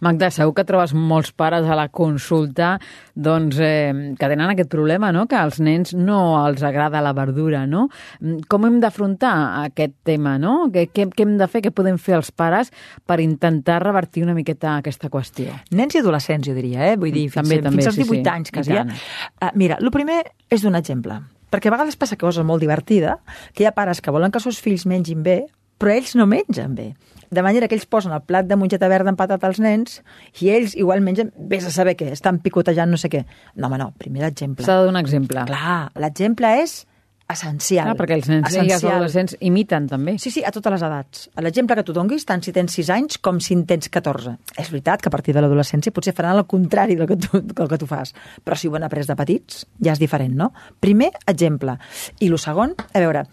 Magda, 0.00 0.30
segur 0.34 0.52
que 0.56 0.64
trobes 0.66 0.92
molts 0.94 1.30
pares 1.32 1.64
a 1.68 1.76
la 1.78 1.86
consulta 1.88 2.78
doncs, 3.14 3.58
eh, 3.60 3.92
que 4.18 4.28
tenen 4.28 4.50
aquest 4.50 4.68
problema, 4.72 5.12
no? 5.12 5.26
que 5.30 5.36
als 5.36 5.60
nens 5.60 5.94
no 5.94 6.18
els 6.46 6.62
agrada 6.62 7.00
la 7.04 7.12
verdura. 7.12 7.66
No? 7.66 7.88
Mm, 8.20 8.40
Com 8.48 8.64
hem 8.66 8.80
d'afrontar 8.80 9.33
aquest 9.64 9.94
tema? 10.06 10.36
No? 10.40 10.70
Què, 10.72 10.86
què, 10.94 11.08
què 11.12 11.26
hem 11.26 11.36
de 11.40 11.48
fer, 11.50 11.62
què 11.64 11.72
podem 11.74 11.98
fer 12.00 12.16
els 12.18 12.30
pares 12.34 12.72
per 13.06 13.20
intentar 13.24 13.80
revertir 13.84 14.24
una 14.26 14.36
miqueta 14.36 14.78
aquesta 14.78 15.10
qüestió? 15.12 15.54
Nens 15.74 15.96
i 15.96 16.02
adolescents, 16.02 16.48
jo 16.48 16.56
diria, 16.56 16.90
eh? 16.92 16.98
Vull 17.00 17.14
dir, 17.14 17.28
fins, 17.28 17.42
També, 17.42 17.60
també, 17.64 17.82
fins 17.82 17.92
als 17.92 18.00
sí, 18.00 18.08
18 18.08 18.20
sí. 18.22 18.32
anys, 18.34 18.52
I 18.52 18.56
quasi. 18.58 18.76
tant. 18.78 18.94
Uh, 19.40 19.50
mira, 19.60 19.78
el 19.80 19.92
primer 19.94 20.22
és 20.50 20.64
d'un 20.64 20.78
exemple. 20.78 21.20
Perquè 21.54 21.70
a 21.70 21.74
vegades 21.76 21.98
passa 22.00 22.18
cosa 22.18 22.42
molt 22.46 22.64
divertida, 22.64 23.18
que 23.54 23.62
hi 23.62 23.68
ha 23.68 23.74
pares 23.76 24.00
que 24.02 24.14
volen 24.14 24.32
que 24.34 24.40
els 24.40 24.48
seus 24.48 24.58
fills 24.62 24.86
mengin 24.90 25.22
bé, 25.22 25.44
però 25.78 25.92
ells 25.94 26.14
no 26.18 26.26
mengen 26.26 26.74
bé. 26.74 26.94
De 27.34 27.42
manera 27.42 27.66
que 27.68 27.74
ells 27.74 27.86
posen 27.90 28.12
el 28.14 28.22
plat 28.22 28.46
de 28.46 28.56
mongeta 28.58 28.88
verda 28.90 29.10
amb 29.10 29.18
patata 29.18 29.48
als 29.48 29.58
nens 29.62 30.00
i 30.42 30.50
ells 30.54 30.76
igual 30.78 31.02
mengen, 31.02 31.32
vés 31.50 31.66
a 31.66 31.72
saber 31.74 31.96
què, 31.98 32.12
estan 32.14 32.38
picotejant 32.42 32.90
no 32.90 32.98
sé 33.00 33.10
què. 33.10 33.24
No, 33.56 33.68
home, 33.68 33.80
no, 33.80 33.90
primer 33.98 34.22
l'exemple. 34.22 34.66
S'ha 34.66 34.80
de 34.80 34.90
donar 34.90 35.02
exemple. 35.02 35.46
Clar, 35.50 35.78
l'exemple 35.98 36.52
és 36.62 36.84
essencial. 37.30 37.88
Clar, 37.90 37.96
perquè 37.98 38.18
els 38.18 38.28
nens 38.28 38.52
i 38.54 38.60
els 38.64 38.84
adolescents 38.84 39.36
imiten 39.44 39.88
també. 39.88 40.16
Sí, 40.20 40.32
sí, 40.34 40.42
a 40.44 40.52
totes 40.54 40.74
les 40.74 40.84
edats. 40.86 41.24
L'exemple 41.44 41.76
que 41.78 41.84
tu 41.86 41.94
donguis, 41.96 42.26
tant 42.28 42.44
si 42.44 42.52
tens 42.52 42.76
6 42.76 42.90
anys 42.94 43.18
com 43.24 43.40
si 43.40 43.56
en 43.56 43.64
tens 43.68 43.88
14. 43.92 44.36
És 44.60 44.70
veritat 44.72 45.02
que 45.02 45.10
a 45.10 45.14
partir 45.14 45.34
de 45.36 45.44
l'adolescència 45.44 45.94
potser 45.94 46.14
faran 46.16 46.36
el 46.38 46.46
contrari 46.50 46.98
del 46.98 47.08
que, 47.10 47.18
tu, 47.20 47.40
del 47.40 47.70
que 47.70 47.80
tu 47.80 47.88
fas, 47.90 48.14
però 48.44 48.58
si 48.58 48.68
ho 48.68 48.76
han 48.76 48.86
après 48.86 49.08
de 49.08 49.16
petits, 49.18 49.64
ja 49.80 49.94
és 49.96 50.02
diferent, 50.02 50.36
no? 50.36 50.50
Primer, 50.84 51.12
exemple. 51.30 51.78
I 52.20 52.30
el 52.30 52.38
segon, 52.42 52.76
a 52.92 53.02
veure, 53.02 53.24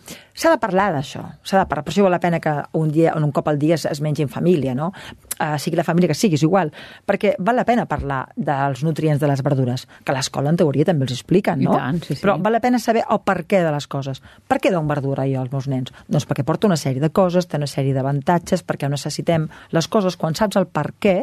s'ha 0.42 0.50
de 0.56 0.58
parlar 0.62 0.90
d'això. 0.96 1.22
S'ha 1.46 1.62
de 1.62 1.68
parlar. 1.70 1.84
Per 1.86 1.94
això 1.94 2.06
val 2.06 2.16
la 2.16 2.22
pena 2.22 2.40
que 2.42 2.54
un 2.78 2.90
dia, 2.94 3.14
un 3.18 3.32
cop 3.36 3.50
al 3.52 3.60
dia 3.62 3.76
es, 3.78 3.86
es 3.86 4.02
mengi 4.02 4.26
en 4.26 4.30
família, 4.32 4.74
no? 4.78 4.92
Uh, 5.38 5.58
sigui 5.62 5.78
la 5.78 5.86
família 5.86 6.10
que 6.10 6.18
sigui, 6.18 6.40
és 6.40 6.46
igual. 6.46 6.72
Perquè 7.08 7.36
val 7.40 7.60
la 7.60 7.66
pena 7.68 7.86
parlar 7.90 8.24
dels 8.36 8.82
nutrients 8.86 9.22
de 9.22 9.30
les 9.30 9.44
verdures, 9.46 9.86
que 10.06 10.14
a 10.14 10.16
l'escola 10.18 10.50
en 10.54 10.58
teoria 10.58 10.88
també 10.88 11.06
els 11.06 11.14
expliquen, 11.18 11.62
I 11.62 11.70
no? 11.70 11.76
tant, 11.78 12.02
sí, 12.02 12.16
sí. 12.16 12.22
Però 12.24 12.38
val 12.42 12.58
la 12.58 12.62
pena 12.64 12.80
saber 12.82 13.04
el 13.08 13.22
per 13.26 13.44
què 13.46 13.62
de 13.66 13.74
les 13.74 13.88
coses. 13.92 14.24
Per 14.50 14.58
què 14.62 14.74
dono 14.74 14.90
verdura 14.90 15.28
jo 15.30 15.44
als 15.44 15.54
meus 15.54 15.70
nens? 15.70 15.94
Doncs 16.10 16.26
perquè 16.30 16.46
porta 16.48 16.70
una 16.70 16.80
sèrie 16.80 17.04
de 17.04 17.12
coses, 17.14 17.50
té 17.50 17.62
una 17.62 17.70
sèrie 17.70 17.94
d'avantatges, 17.98 18.66
perquè 18.66 18.90
necessitem 18.90 19.46
les 19.76 19.92
coses, 19.92 20.18
quan 20.18 20.38
saps 20.38 20.58
el 20.58 20.70
per 20.70 20.90
què, 21.02 21.20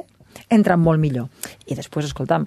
entren 0.54 0.78
molt 0.78 1.02
millor. 1.02 1.26
I 1.66 1.74
després, 1.74 2.06
escolta'm, 2.06 2.46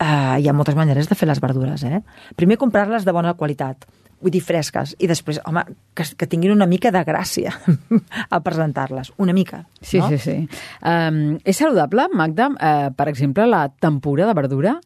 eh, 0.00 0.40
hi 0.42 0.48
ha 0.48 0.56
moltes 0.56 0.74
maneres 0.74 1.06
de 1.10 1.14
fer 1.14 1.28
les 1.30 1.38
verdures, 1.40 1.84
eh? 1.86 2.02
Primer, 2.36 2.58
comprar-les 2.58 3.06
de 3.06 3.14
bona 3.14 3.36
qualitat, 3.38 3.86
vull 4.22 4.34
dir, 4.34 4.42
fresques, 4.44 4.94
i 4.98 5.08
després, 5.10 5.40
home, 5.46 5.62
que, 5.96 6.06
que 6.18 6.28
tinguin 6.30 6.54
una 6.54 6.66
mica 6.70 6.92
de 6.94 7.02
gràcia 7.06 7.54
al 8.34 8.42
presentar-les, 8.44 9.12
una 9.22 9.34
mica. 9.36 9.64
Sí, 9.80 10.00
no? 10.02 10.08
sí, 10.10 10.18
sí. 10.18 10.36
Um, 10.82 11.38
és 11.44 11.60
saludable, 11.60 12.08
Magda, 12.18 12.50
uh, 12.54 12.90
per 12.98 13.08
exemple, 13.12 13.46
la 13.50 13.66
tempura 13.70 14.26
de 14.28 14.36
verdura? 14.38 14.78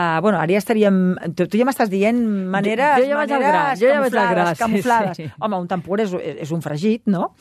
Uh, 0.00 0.20
bueno, 0.24 0.38
ara 0.40 0.48
ja 0.54 0.60
estaríem... 0.62 0.96
Tu, 1.36 1.44
tu 1.50 1.58
ja 1.60 1.64
m'estàs 1.68 1.90
dient 1.92 2.16
maneres, 2.48 2.94
Jo- 2.96 3.04
jo 3.04 3.08
ja 3.10 3.16
vaig 3.18 3.32
al 3.36 3.42
gra, 3.42 3.50
maneres 3.52 3.80
jo 3.82 3.88
ja 3.90 3.98
vaig 4.00 4.14
al 4.16 4.28
gra, 4.32 4.44
sí, 4.54 4.60
camuflades. 4.62 5.16
sí. 5.18 5.26
Home, 5.44 5.58
un 5.60 5.68
tempura 5.68 6.04
és, 6.06 6.14
és 6.46 6.52
un 6.56 6.62
fregit, 6.64 7.02
no? 7.10 7.32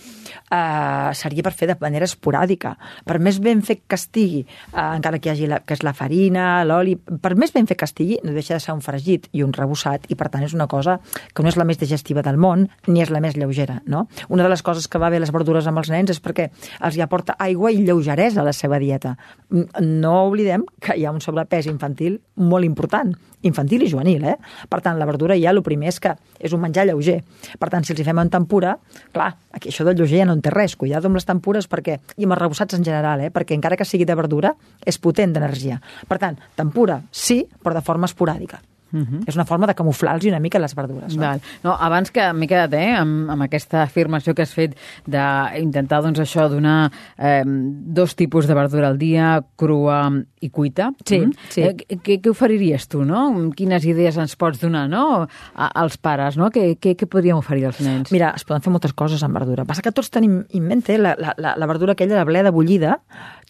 Uh, 0.49 1.13
seria 1.15 1.43
per 1.45 1.53
fer 1.53 1.69
de 1.69 1.75
manera 1.79 2.07
esporàdica. 2.09 2.73
Per 3.07 3.19
més 3.23 3.37
ben 3.43 3.61
fet 3.65 3.83
que 3.87 3.95
estigui, 3.99 4.41
uh, 4.73 4.95
encara 4.97 5.19
que 5.21 5.29
hi 5.29 5.33
hagi 5.35 5.47
la, 5.51 5.59
que 5.63 5.77
és 5.77 5.83
la 5.85 5.93
farina, 5.95 6.47
l'oli, 6.67 6.95
per 6.97 7.35
més 7.39 7.53
ben 7.55 7.69
fet 7.69 7.79
que 7.79 7.87
estigui, 7.87 8.17
no 8.25 8.33
deixa 8.35 8.57
de 8.57 8.63
ser 8.63 8.73
un 8.75 8.81
fregit 8.83 9.29
i 9.37 9.43
un 9.45 9.53
rebossat, 9.55 10.09
i 10.11 10.17
per 10.19 10.27
tant 10.33 10.43
és 10.43 10.55
una 10.57 10.67
cosa 10.67 10.97
que 11.33 11.45
no 11.45 11.49
és 11.53 11.57
la 11.59 11.67
més 11.69 11.79
digestiva 11.79 12.23
del 12.25 12.37
món, 12.41 12.67
ni 12.89 13.03
és 13.05 13.13
la 13.13 13.21
més 13.23 13.37
lleugera, 13.39 13.79
no? 13.85 14.07
Una 14.27 14.43
de 14.43 14.49
les 14.51 14.63
coses 14.65 14.87
que 14.89 14.99
va 15.01 15.09
bé 15.13 15.19
les 15.21 15.31
verdures 15.31 15.67
amb 15.69 15.79
els 15.83 15.93
nens 15.93 16.09
és 16.11 16.19
perquè 16.19 16.49
els 16.81 16.97
hi 16.97 17.05
aporta 17.05 17.37
aigua 17.39 17.71
i 17.71 17.83
lleugeresa 17.85 18.41
a 18.41 18.47
la 18.49 18.53
seva 18.57 18.79
dieta. 18.81 19.15
No 19.79 20.15
oblidem 20.27 20.65
que 20.81 20.97
hi 20.97 21.05
ha 21.05 21.13
un 21.13 21.21
sobrepès 21.21 21.69
infantil 21.69 22.19
molt 22.49 22.67
important, 22.67 23.13
infantil 23.45 23.85
i 23.85 23.89
juvenil, 23.91 24.25
eh? 24.27 24.35
Per 24.69 24.81
tant, 24.83 24.97
la 24.99 25.07
verdura 25.07 25.37
ja 25.39 25.53
el 25.53 25.61
primer 25.63 25.91
és 25.93 25.99
que 26.03 26.15
és 26.39 26.55
un 26.55 26.61
menjar 26.63 26.87
lleuger. 26.89 27.19
Per 27.59 27.69
tant, 27.71 27.85
si 27.85 27.93
els 27.93 28.01
hi 28.01 28.07
fem 28.07 28.19
en 28.19 28.31
tempura, 28.33 28.75
clar, 29.15 29.29
aquí 29.55 29.71
això 29.71 29.85
del 29.87 29.99
lleuger 29.99 30.23
ja 30.23 30.29
no 30.29 30.35
en 30.37 30.43
té 30.43 30.53
res. 30.53 30.75
Cuidado 30.79 31.07
amb 31.09 31.19
les 31.19 31.29
tempures 31.29 31.69
perquè, 31.69 31.99
i 32.17 32.27
amb 32.27 32.35
els 32.35 32.41
rebossats 32.41 32.79
en 32.79 32.83
general, 32.87 33.23
eh? 33.23 33.31
perquè 33.31 33.55
encara 33.57 33.77
que 33.79 33.87
sigui 33.87 34.07
de 34.09 34.17
verdura, 34.17 34.55
és 34.85 34.99
potent 34.99 35.35
d'energia. 35.35 35.79
Per 36.09 36.19
tant, 36.19 36.41
tempura 36.59 37.03
sí, 37.11 37.45
però 37.63 37.77
de 37.77 37.85
forma 37.85 38.09
esporàdica. 38.09 38.59
-huh. 38.91 39.23
És 39.27 39.35
una 39.35 39.45
forma 39.45 39.67
de 39.67 39.75
camuflar-los 39.75 40.25
una 40.25 40.39
mica 40.39 40.59
les 40.59 40.75
verdures. 40.75 41.15
No? 41.15 41.21
Val. 41.21 41.41
No, 41.63 41.75
abans 41.79 42.11
que 42.11 42.33
m'he 42.33 42.47
quedat 42.47 42.73
eh, 42.73 42.95
amb, 42.95 43.29
amb 43.29 43.41
aquesta 43.43 43.83
afirmació 43.83 44.33
que 44.33 44.41
has 44.41 44.53
fet 44.53 44.75
d'intentar 45.05 46.01
doncs, 46.01 46.19
això 46.19 46.49
donar 46.49 46.91
eh, 47.17 47.43
dos 47.45 48.15
tipus 48.15 48.47
de 48.47 48.53
verdura 48.53 48.87
al 48.87 48.97
dia, 48.97 49.43
crua 49.55 50.11
i 50.41 50.49
cuita. 50.49 50.91
Sí, 51.05 51.19
mm? 51.19 51.33
sí. 51.49 51.61
Eh, 51.61 51.75
què, 52.03 52.19
què 52.21 52.29
oferiries 52.29 52.87
tu, 52.87 53.03
no? 53.05 53.51
Quines 53.55 53.85
idees 53.85 54.17
ens 54.17 54.35
pots 54.35 54.59
donar 54.59 54.87
no? 54.89 55.27
A, 55.55 55.69
als 55.81 55.97
pares, 55.97 56.37
no? 56.39 56.49
Què, 56.53 56.77
què, 56.79 56.95
què 56.97 57.07
podríem 57.09 57.39
oferir 57.39 57.67
als 57.69 57.81
nens? 57.85 58.11
Mira, 58.15 58.33
es 58.35 58.45
poden 58.47 58.63
fer 58.65 58.71
moltes 58.73 58.93
coses 58.93 59.23
amb 59.23 59.37
verdura. 59.37 59.65
Passa 59.69 59.83
que 59.85 59.93
tots 59.95 60.09
tenim 60.13 60.43
en 60.47 60.67
mente 60.67 60.97
la, 60.97 61.15
la, 61.19 61.33
la, 61.37 61.55
la 61.59 61.69
verdura 61.69 61.93
aquella, 61.93 62.17
la 62.19 62.27
bleda 62.27 62.53
bullida, 62.55 62.99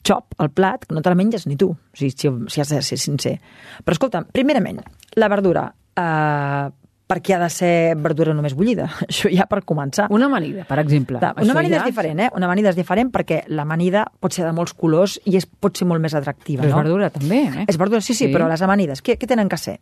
xop, 0.05 0.35
al 0.37 0.49
plat, 0.51 0.85
que 0.85 0.95
no 0.95 1.01
te 1.01 1.09
la 1.11 1.15
menges 1.19 1.47
ni 1.47 1.55
tu, 1.59 1.71
si, 1.93 2.09
si, 2.11 2.29
si 2.47 2.61
has 2.61 2.69
de 2.69 2.81
ser 2.81 2.97
sincer. 2.97 3.37
Però 3.83 3.95
escolta, 3.97 4.23
primerament, 4.31 4.81
la 5.19 5.27
verdura, 5.31 5.67
eh, 5.95 6.69
per 7.09 7.17
què 7.25 7.33
ha 7.33 7.39
de 7.41 7.49
ser 7.49 7.95
verdura 7.97 8.35
només 8.37 8.53
bullida? 8.53 8.85
Això 9.09 9.31
ja 9.33 9.47
per 9.49 9.63
començar. 9.65 10.07
Una 10.13 10.27
amanida, 10.29 10.65
per 10.69 10.77
exemple. 10.83 11.17
Això 11.17 11.41
una 11.47 11.55
amanida 11.57 11.79
ja... 11.79 11.81
és 11.83 11.89
diferent, 11.89 12.19
eh? 12.21 12.29
Una 12.37 12.45
amanida 12.45 12.69
és 12.69 12.77
diferent 12.77 13.09
perquè 13.15 13.43
l'amanida 13.49 14.05
pot 14.21 14.35
ser 14.35 14.45
de 14.45 14.51
molts 14.53 14.75
colors 14.77 15.17
i 15.25 15.37
és, 15.39 15.47
pot 15.49 15.75
ser 15.77 15.87
molt 15.89 16.03
més 16.03 16.13
atractiva, 16.13 16.61
Però 16.61 16.69
és 16.69 16.75
no? 16.77 16.83
verdura, 16.83 17.09
també, 17.15 17.41
eh? 17.49 17.65
És 17.67 17.81
verdura, 17.81 18.01
sí, 18.01 18.13
sí, 18.13 18.27
Sí. 18.27 18.33
però 18.33 18.47
les 18.51 18.61
amanides, 18.61 19.01
què, 19.01 19.17
què 19.17 19.27
tenen 19.27 19.49
que 19.49 19.57
ser? 19.57 19.79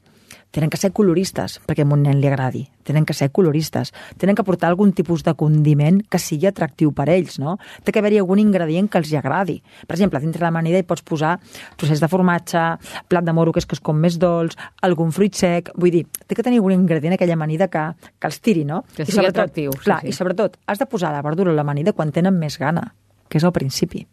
Tenen 0.51 0.71
que 0.71 0.79
ser 0.79 0.93
coloristes, 0.95 1.57
perquè 1.67 1.83
a 1.83 1.89
un 1.91 2.03
nen 2.05 2.21
li 2.21 2.27
agradi. 2.29 2.63
Tenen 2.87 3.05
que 3.05 3.13
ser 3.13 3.29
coloristes. 3.35 3.91
Tenen 4.17 4.35
que 4.35 4.45
portar 4.47 4.69
algun 4.71 4.93
tipus 4.95 5.23
de 5.27 5.33
condiment 5.35 5.99
que 6.09 6.19
sigui 6.23 6.47
atractiu 6.47 6.93
per 6.95 7.09
ells, 7.11 7.37
no? 7.43 7.57
Té 7.83 7.91
que 7.91 7.99
haver-hi 7.99 8.21
algun 8.21 8.39
ingredient 8.39 8.87
que 8.89 9.01
els 9.01 9.11
hi 9.11 9.19
agradi. 9.19 9.59
Per 9.85 9.97
exemple, 9.97 10.21
dintre 10.23 10.45
l'amanida 10.45 10.79
hi 10.79 10.87
pots 10.87 11.03
posar 11.03 11.35
trossets 11.75 12.01
de 12.01 12.09
formatge, 12.11 12.65
plat 13.11 13.27
de 13.27 13.35
moro, 13.35 13.51
que 13.51 13.61
és, 13.61 13.67
que 13.67 13.75
és 13.77 13.83
com 13.83 13.99
més 13.99 14.17
dolç, 14.21 14.57
algun 14.87 15.11
fruit 15.11 15.35
sec... 15.35 15.73
Vull 15.77 15.93
dir, 15.93 16.05
té 16.25 16.33
que 16.33 16.45
tenir 16.47 16.63
algun 16.63 16.77
ingredient 16.79 17.17
aquella 17.17 17.35
amanida 17.37 17.67
que, 17.69 17.89
que 18.17 18.31
els 18.31 18.39
tiri, 18.41 18.63
no? 18.65 18.83
Que 18.95 19.03
I 19.03 19.11
sigui 19.11 19.29
atractiu, 19.29 19.75
sí, 19.75 19.83
Clar, 19.83 20.01
sí. 20.05 20.13
i 20.13 20.15
sobretot, 20.15 20.57
has 20.65 20.79
de 20.79 20.87
posar 20.89 21.11
la 21.13 21.23
verdura 21.25 21.51
o 21.51 21.57
l'amanida 21.57 21.93
quan 21.93 22.15
tenen 22.15 22.39
més 22.39 22.57
gana, 22.57 22.93
que 23.27 23.41
és 23.41 23.45
al 23.45 23.53
principi. 23.53 24.07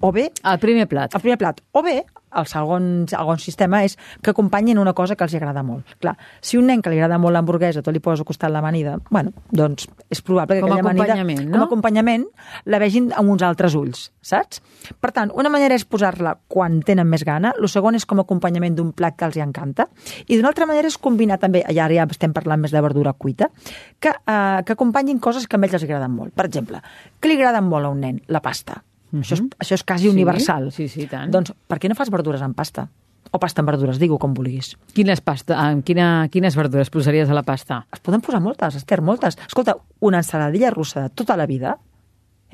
O 0.00 0.12
bé, 0.12 0.30
El 0.44 0.58
primer 0.62 0.86
plat. 0.86 1.14
el 1.14 1.20
primer 1.20 1.38
plat. 1.38 1.60
O 1.72 1.82
bé, 1.82 2.04
el 2.36 2.46
segon, 2.46 3.06
segon 3.08 3.40
sistema 3.40 3.80
és 3.86 3.96
que 4.22 4.30
acompanyin 4.30 4.78
una 4.78 4.92
cosa 4.94 5.16
que 5.16 5.24
els 5.24 5.34
agrada 5.34 5.62
molt. 5.64 5.86
Clar, 6.02 6.14
si 6.40 6.58
un 6.58 6.68
nen 6.68 6.82
que 6.82 6.92
li 6.92 6.98
agrada 6.98 7.18
molt 7.18 7.34
l'hamburguesa 7.34 7.82
tu 7.82 7.92
li 7.94 8.02
poses 8.04 8.22
al 8.22 8.28
costat 8.28 8.52
l'amanida, 8.52 8.98
bueno, 9.10 9.32
doncs 9.50 9.88
és 10.10 10.20
probable 10.22 10.58
que 10.58 10.66
Com 10.66 10.72
aquella 10.72 11.16
amanida, 11.22 11.44
no? 11.46 11.52
com 11.52 11.62
a 11.62 11.68
acompanyament, 11.68 12.26
la 12.66 12.78
vegin 12.82 13.10
amb 13.16 13.32
uns 13.32 13.42
altres 13.42 13.74
ulls, 13.78 14.10
saps? 14.20 14.60
Per 15.00 15.12
tant, 15.16 15.32
una 15.34 15.50
manera 15.52 15.74
és 15.74 15.86
posar-la 15.88 16.36
quan 16.48 16.80
tenen 16.86 17.08
més 17.08 17.24
gana, 17.24 17.54
el 17.58 17.68
segon 17.68 17.96
és 17.98 18.06
com 18.06 18.20
a 18.20 18.26
acompanyament 18.26 18.76
d'un 18.76 18.92
plat 18.92 19.16
que 19.16 19.26
els 19.28 19.38
hi 19.38 19.42
encanta, 19.44 19.88
i 20.26 20.36
d'una 20.36 20.52
altra 20.52 20.68
manera 20.68 20.88
és 20.88 20.98
combinar 20.98 21.40
també, 21.42 21.64
ara 21.64 21.94
ja 21.94 22.06
estem 22.08 22.36
parlant 22.36 22.60
més 22.60 22.74
de 22.74 22.82
verdura 22.84 23.14
cuita, 23.14 23.50
que, 23.98 24.10
eh, 24.10 24.62
que 24.64 24.76
acompanyin 24.76 25.18
coses 25.18 25.48
que 25.48 25.56
a 25.56 25.60
ells 25.60 25.74
els 25.74 25.88
agraden 25.88 26.12
molt. 26.12 26.34
Per 26.34 26.46
exemple, 26.46 26.82
què 27.20 27.28
li 27.28 27.40
agrada 27.40 27.60
molt 27.60 27.86
a 27.86 27.88
un 27.88 28.00
nen? 28.00 28.22
La 28.28 28.42
pasta. 28.42 28.82
Això, 29.12 29.34
és, 29.38 29.42
això 29.58 29.74
és 29.74 29.84
quasi 29.84 30.04
Sí, 30.04 30.08
universal. 30.12 30.70
sí, 30.72 30.88
sí, 30.88 31.06
tant. 31.06 31.30
Doncs 31.30 31.52
per 31.66 31.78
què 31.78 31.88
no 31.88 31.94
fas 31.98 32.10
verdures 32.10 32.42
amb 32.42 32.56
pasta? 32.56 32.88
O 33.30 33.38
pasta 33.38 33.60
amb 33.60 33.68
verdures, 33.68 33.98
digue 34.00 34.16
com 34.18 34.32
vulguis. 34.32 34.76
Quines, 34.94 35.20
pasta, 35.20 35.56
ah, 35.60 35.74
quina, 35.84 36.28
quines 36.32 36.56
verdures 36.56 36.88
posaries 36.88 37.28
a 37.28 37.34
la 37.36 37.42
pasta? 37.42 37.82
Es 37.92 38.00
poden 38.00 38.22
posar 38.24 38.40
moltes, 38.40 38.74
Esther, 38.76 39.02
moltes. 39.02 39.36
Escolta, 39.46 39.74
una 40.00 40.18
ensaladilla 40.22 40.70
russa 40.70 41.02
de 41.02 41.10
tota 41.10 41.36
la 41.36 41.44
vida 41.46 41.76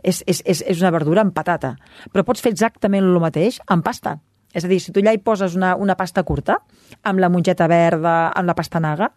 és, 0.02 0.25
és, 0.26 0.42
és, 0.44 0.64
és 0.66 0.80
una 0.82 0.90
verdura 0.90 1.23
amb 1.23 1.32
patata, 1.32 1.76
però 2.12 2.25
pots 2.26 2.42
fer 2.42 2.50
exactament 2.52 3.04
el 3.06 3.20
mateix 3.23 3.61
amb 3.70 3.84
pasta. 3.87 4.16
És 4.54 4.64
a 4.64 4.68
dir, 4.68 4.80
si 4.82 4.90
tu 4.94 5.00
allà 5.00 5.12
hi 5.14 5.18
poses 5.23 5.54
una, 5.54 5.76
una 5.76 5.94
pasta 5.99 6.23
curta, 6.26 6.58
amb 7.02 7.18
la 7.23 7.28
mongeta 7.30 7.66
verda, 7.70 8.32
amb 8.34 8.46
la 8.50 8.54
pastanaga, 8.54 9.12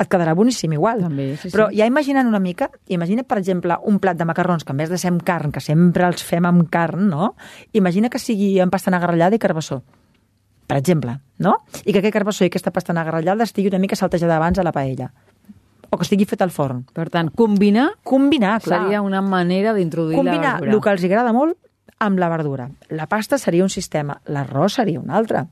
et 0.00 0.08
quedarà 0.08 0.32
boníssim 0.34 0.72
igual. 0.72 1.02
També, 1.04 1.34
sí, 1.36 1.50
sí. 1.50 1.54
Però 1.54 1.68
ja 1.76 1.86
imaginant 1.86 2.26
una 2.30 2.40
mica, 2.40 2.70
imagina, 2.88 3.22
per 3.22 3.38
exemple, 3.38 3.76
un 3.84 3.98
plat 4.00 4.16
de 4.16 4.24
macarrons 4.24 4.64
que 4.64 4.72
en 4.72 4.78
vez 4.80 4.88
de 4.90 4.98
ser 4.98 5.10
amb 5.12 5.22
carn, 5.22 5.52
que 5.52 5.60
sempre 5.60 6.06
els 6.08 6.24
fem 6.24 6.46
amb 6.48 6.66
carn, 6.72 7.08
no? 7.12 7.34
Imagina 7.76 8.08
que 8.08 8.18
sigui 8.18 8.54
amb 8.64 8.72
pastanaga 8.72 9.12
ratllada 9.12 9.36
i 9.36 9.42
carbassó 9.42 9.82
per 10.70 10.76
exemple, 10.78 11.16
no? 11.42 11.56
I 11.82 11.90
que 11.90 11.98
aquest 11.98 12.14
carbassó 12.14 12.44
i 12.44 12.46
aquesta 12.46 12.70
pastanaga 12.70 13.10
ratllada 13.10 13.42
estigui 13.42 13.66
una 13.72 13.80
mica 13.82 13.96
saltejada 13.98 14.36
abans 14.36 14.60
a 14.60 14.62
la 14.62 14.70
paella. 14.70 15.08
O 15.90 15.96
que 15.98 16.04
estigui 16.06 16.28
fet 16.30 16.44
al 16.46 16.52
forn. 16.54 16.84
Per 16.94 17.08
tant, 17.10 17.32
combinar 17.34 17.88
Combinar, 18.06 18.60
clar. 18.62 18.84
seria 18.84 19.00
una 19.02 19.18
manera 19.20 19.72
d'introduir 19.74 20.14
la 20.14 20.20
Combinar 20.22 20.52
verdura. 20.60 20.76
el 20.76 20.80
que 20.84 20.90
els 20.94 21.04
agrada 21.08 21.32
molt 21.34 21.58
amb 21.98 22.22
la 22.22 22.28
verdura. 22.30 22.68
La 22.88 23.08
pasta 23.10 23.36
seria 23.36 23.64
un 23.66 23.68
sistema, 23.74 24.20
l'arròs 24.30 24.78
seria 24.78 25.00
un 25.02 25.10
altre. 25.10 25.48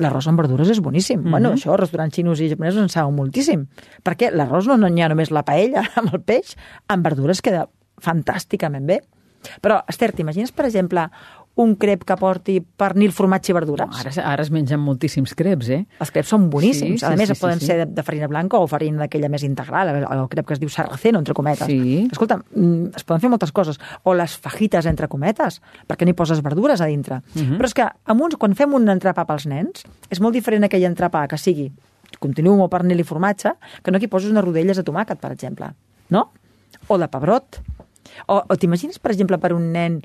L'arròs 0.00 0.28
amb 0.30 0.40
verdures 0.40 0.70
és 0.72 0.80
boníssim. 0.80 1.20
Mm 1.20 1.24
-hmm. 1.24 1.30
Bueno, 1.30 1.52
això, 1.52 1.76
restaurants 1.76 2.14
xinos 2.14 2.40
i 2.40 2.48
japonesos 2.48 2.82
en 2.82 2.88
saben 2.88 3.14
moltíssim. 3.14 3.66
Perquè 4.04 4.30
l'arròs 4.32 4.66
no, 4.66 4.76
no 4.76 4.88
hi 4.88 5.02
ha 5.02 5.08
només 5.08 5.30
la 5.30 5.42
paella 5.42 5.82
amb 5.96 6.14
el 6.14 6.20
peix, 6.20 6.56
amb 6.88 7.04
verdures 7.04 7.42
queda 7.42 7.68
fantàsticament 8.00 8.86
bé. 8.86 9.00
Però, 9.60 9.82
Esther, 9.88 10.12
t'imagines, 10.12 10.52
per 10.52 10.66
exemple, 10.66 11.08
un 11.60 11.74
crep 11.76 12.04
que 12.08 12.16
porti 12.16 12.54
pernil, 12.60 13.12
formatge 13.12 13.52
i 13.52 13.56
verdures? 13.56 13.90
No, 13.90 13.98
ara, 14.00 14.12
ara 14.30 14.44
es 14.44 14.50
mengen 14.54 14.80
moltíssims 14.80 15.34
creps, 15.36 15.68
eh? 15.74 15.82
Els 16.00 16.12
creps 16.14 16.32
són 16.32 16.48
boníssims. 16.52 17.02
Sí, 17.02 17.06
a 17.06 17.12
sí, 17.12 17.18
més, 17.20 17.28
sí, 17.28 17.36
sí, 17.36 17.44
poden 17.44 17.60
sí. 17.60 17.68
ser 17.68 17.76
de, 17.82 17.86
de 17.92 18.04
farina 18.06 18.28
blanca 18.30 18.60
o 18.62 18.68
farina 18.70 19.04
d'aquella 19.04 19.28
més 19.32 19.44
integral, 19.44 19.92
el, 19.92 20.06
el 20.06 20.24
crep 20.32 20.48
que 20.48 20.56
es 20.56 20.62
diu 20.62 20.72
sarraceno, 20.72 21.20
entre 21.20 21.36
cometes. 21.36 21.68
Sí. 21.68 22.06
Escolta, 22.10 22.40
mm, 22.40 22.96
es 22.96 23.04
poden 23.04 23.24
fer 23.24 23.32
moltes 23.32 23.52
coses. 23.52 23.80
O 24.08 24.16
les 24.16 24.36
fajites, 24.40 24.88
entre 24.88 25.10
cometes, 25.12 25.60
perquè 25.90 26.08
n'hi 26.08 26.16
poses 26.16 26.40
verdures 26.44 26.80
a 26.80 26.88
dintre. 26.88 27.20
Mhm. 27.34 27.60
Però 27.60 27.68
és 27.68 27.76
que 27.76 27.88
amb 27.88 28.28
uns, 28.28 28.40
quan 28.40 28.56
fem 28.56 28.72
un 28.78 28.88
entrepà 28.88 29.26
pels 29.28 29.46
nens, 29.50 29.84
és 30.08 30.24
molt 30.24 30.38
diferent 30.38 30.64
aquell 30.64 30.88
entrepà 30.88 31.26
que 31.28 31.40
sigui 31.40 31.68
continuo 32.22 32.56
amb 32.60 32.72
pernil 32.72 33.00
i 33.00 33.06
formatge, 33.06 33.54
que 33.82 33.92
no 33.92 34.00
que 34.00 34.08
hi 34.08 34.12
poses 34.12 34.32
unes 34.32 34.44
rodelles 34.44 34.78
de 34.78 34.84
tomàquet, 34.86 35.20
per 35.20 35.32
exemple. 35.34 35.72
No? 36.12 36.30
O 36.88 36.98
de 36.98 37.08
pebrot. 37.08 37.60
O, 38.26 38.40
o 38.42 38.56
t'imagines, 38.58 38.98
per 39.02 39.12
exemple, 39.14 39.38
per 39.42 39.52
un 39.56 39.70
nen 39.74 40.00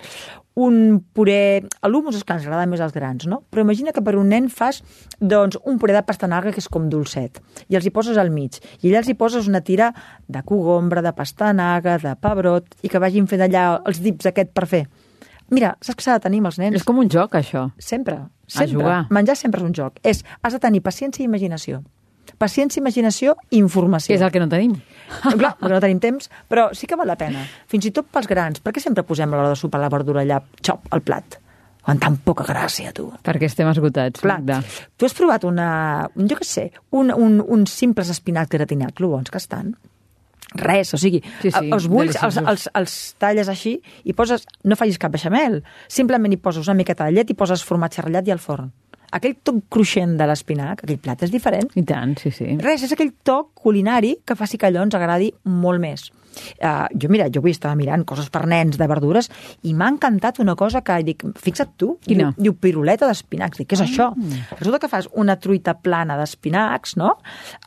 un 0.57 0.99
puré... 1.13 1.61
A 1.85 1.89
l'humus 1.89 2.17
és 2.17 2.25
que 2.25 2.33
ens 2.33 2.45
agrada 2.47 2.65
més 2.69 2.81
als 2.81 2.95
grans, 2.95 3.27
no? 3.29 3.43
Però 3.53 3.61
imagina 3.61 3.93
que 3.93 4.01
per 4.01 4.15
un 4.17 4.31
nen 4.33 4.49
fas 4.49 4.81
doncs, 5.21 5.59
un 5.69 5.77
puré 5.77 5.93
de 5.93 6.01
pastanaga 6.05 6.53
que 6.53 6.63
és 6.63 6.69
com 6.73 6.87
dolcet 6.89 7.37
i 7.69 7.77
els 7.77 7.85
hi 7.85 7.93
poses 7.93 8.17
al 8.17 8.31
mig 8.33 8.57
i 8.81 8.89
allà 8.89 9.03
els 9.03 9.11
hi 9.11 9.17
poses 9.19 9.45
una 9.49 9.61
tira 9.61 9.91
de 10.25 10.41
cogombra, 10.41 11.03
de 11.05 11.13
pastanaga, 11.13 11.99
de 12.01 12.15
pebrot 12.17 12.73
i 12.81 12.89
que 12.89 13.01
vagin 13.03 13.29
fent 13.29 13.45
allà 13.45 13.67
els 13.85 14.01
dips 14.01 14.31
aquest 14.31 14.49
per 14.57 14.65
fer. 14.65 14.87
Mira, 15.53 15.75
saps 15.79 15.99
que 15.99 16.03
s'ha 16.03 16.17
de 16.17 16.25
tenir 16.25 16.41
amb 16.41 16.49
els 16.49 16.57
nens? 16.59 16.79
És 16.81 16.87
com 16.87 16.97
un 16.99 17.07
joc, 17.11 17.37
això. 17.37 17.69
Sempre, 17.77 18.17
sempre. 18.49 18.73
jugar. 18.73 18.97
Menjar 19.13 19.37
sempre 19.39 19.61
és 19.61 19.69
un 19.69 19.77
joc. 19.77 20.01
És, 20.03 20.25
has 20.41 20.57
de 20.57 20.59
tenir 20.63 20.81
paciència 20.83 21.23
i 21.23 21.29
imaginació. 21.29 21.83
Paciència, 22.37 22.81
imaginació 22.81 23.33
i 23.49 23.57
informació. 23.57 24.11
Que 24.13 24.19
és 24.19 24.25
el 24.25 24.31
que 24.33 24.41
no 24.43 24.49
tenim. 24.51 24.75
Clar, 25.23 25.55
perquè 25.57 25.73
no 25.73 25.81
tenim 25.81 25.99
temps, 26.03 26.29
però 26.51 26.67
sí 26.77 26.85
que 26.89 26.97
val 26.99 27.09
la 27.09 27.17
pena. 27.17 27.45
Fins 27.71 27.87
i 27.89 27.91
tot 27.95 28.09
pels 28.13 28.29
grans. 28.29 28.61
Per 28.61 28.75
què 28.75 28.83
sempre 28.83 29.05
posem 29.07 29.33
a 29.33 29.39
l'hora 29.39 29.55
de 29.55 29.59
sopar 29.59 29.81
la 29.81 29.89
verdura 29.89 30.21
allà, 30.21 30.41
xop, 30.61 30.85
al 30.93 31.01
plat? 31.07 31.39
Amb 31.87 32.01
tan 32.03 32.17
poca 32.19 32.43
gràcia, 32.43 32.91
tu. 32.93 33.07
Perquè 33.23 33.47
estem 33.47 33.69
esgotats. 33.71 34.19
Clar, 34.19 34.41
Magda. 34.41 34.59
tu 34.99 35.07
has 35.07 35.15
provat 35.15 35.45
una, 35.47 35.67
un, 36.19 36.27
jo 36.27 36.35
què 36.35 36.45
sé, 36.45 36.65
un, 36.91 37.13
un, 37.15 37.39
uns 37.41 37.71
simples 37.71 38.11
espinacs 38.11 38.51
gratinats, 38.51 38.99
lo 38.99 39.13
bons 39.13 39.31
que 39.31 39.39
estan. 39.39 39.71
Res, 40.59 40.93
o 40.95 40.97
sigui, 40.99 41.21
Sí, 41.41 41.49
sí, 41.51 41.69
els 41.75 41.87
bulls, 41.91 42.15
els, 42.23 42.37
els, 42.39 42.67
els 42.75 42.97
talles 43.19 43.49
així 43.51 43.77
i 44.07 44.13
poses, 44.15 44.45
no 44.63 44.77
facis 44.79 44.99
cap 44.99 45.11
beixamel, 45.11 45.61
simplement 45.91 46.31
hi 46.31 46.39
poses 46.39 46.67
una 46.67 46.77
miqueta 46.79 47.07
de 47.07 47.15
llet 47.15 47.31
i 47.31 47.35
poses 47.39 47.63
formatge 47.67 48.03
ratllat 48.03 48.27
i 48.27 48.35
al 48.35 48.43
forn. 48.43 48.69
Aquell 49.15 49.37
toc 49.43 49.63
cruixent 49.71 50.17
de 50.19 50.27
l'espinac, 50.27 50.83
aquell 50.83 50.99
plat 50.99 51.23
és 51.23 51.31
diferent. 51.31 51.69
I 51.79 51.83
tant, 51.87 52.17
sí, 52.19 52.31
sí. 52.35 52.57
Res, 52.63 52.83
és 52.83 52.93
aquell 52.95 53.13
toc 53.23 53.53
culinari 53.63 54.17
que 54.25 54.35
faci 54.35 54.59
que 54.59 54.67
allò 54.67 54.83
ens 54.83 54.97
agradi 54.97 55.31
molt 55.47 55.83
més. 55.83 56.09
Uh, 56.61 56.85
jo, 56.93 57.09
mira, 57.09 57.25
jo 57.33 57.41
avui 57.41 57.53
estava 57.55 57.73
mirant 57.79 58.03
coses 58.05 58.27
per 58.29 58.43
nens 58.49 58.77
de 58.77 58.87
verdures 58.89 59.29
i 59.65 59.73
m'ha 59.73 59.87
encantat 59.95 60.37
una 60.43 60.53
cosa 60.59 60.83
que 60.85 60.99
dic, 61.07 61.25
fixa't 61.41 61.71
tu, 61.81 61.95
Quina? 62.05 62.31
diu, 62.35 62.51
diu 62.51 62.57
piruleta 62.61 63.09
d'espinacs. 63.09 63.63
Dic, 63.63 63.69
què 63.71 63.79
és 63.79 63.85
això? 63.87 64.11
Resulta 64.59 64.81
que 64.83 64.91
fas 64.91 65.09
una 65.17 65.37
truita 65.41 65.73
plana 65.81 66.17
d'espinacs, 66.19 66.97
no? 67.01 67.15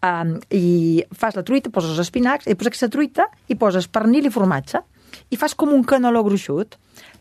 Um, 0.07 0.37
I 0.55 1.03
fas 1.11 1.39
la 1.39 1.43
truita, 1.47 1.73
poses 1.75 1.97
els 1.97 2.05
espinacs, 2.07 2.47
i 2.47 2.55
poses 2.55 2.71
aquesta 2.71 2.93
truita 2.93 3.27
i 3.51 3.59
poses 3.59 3.91
pernil 3.91 4.29
i 4.29 4.35
formatge 4.35 4.85
i 5.31 5.39
fas 5.39 5.57
com 5.59 5.73
un 5.75 5.83
canoló 5.87 6.23
gruixut 6.27 6.77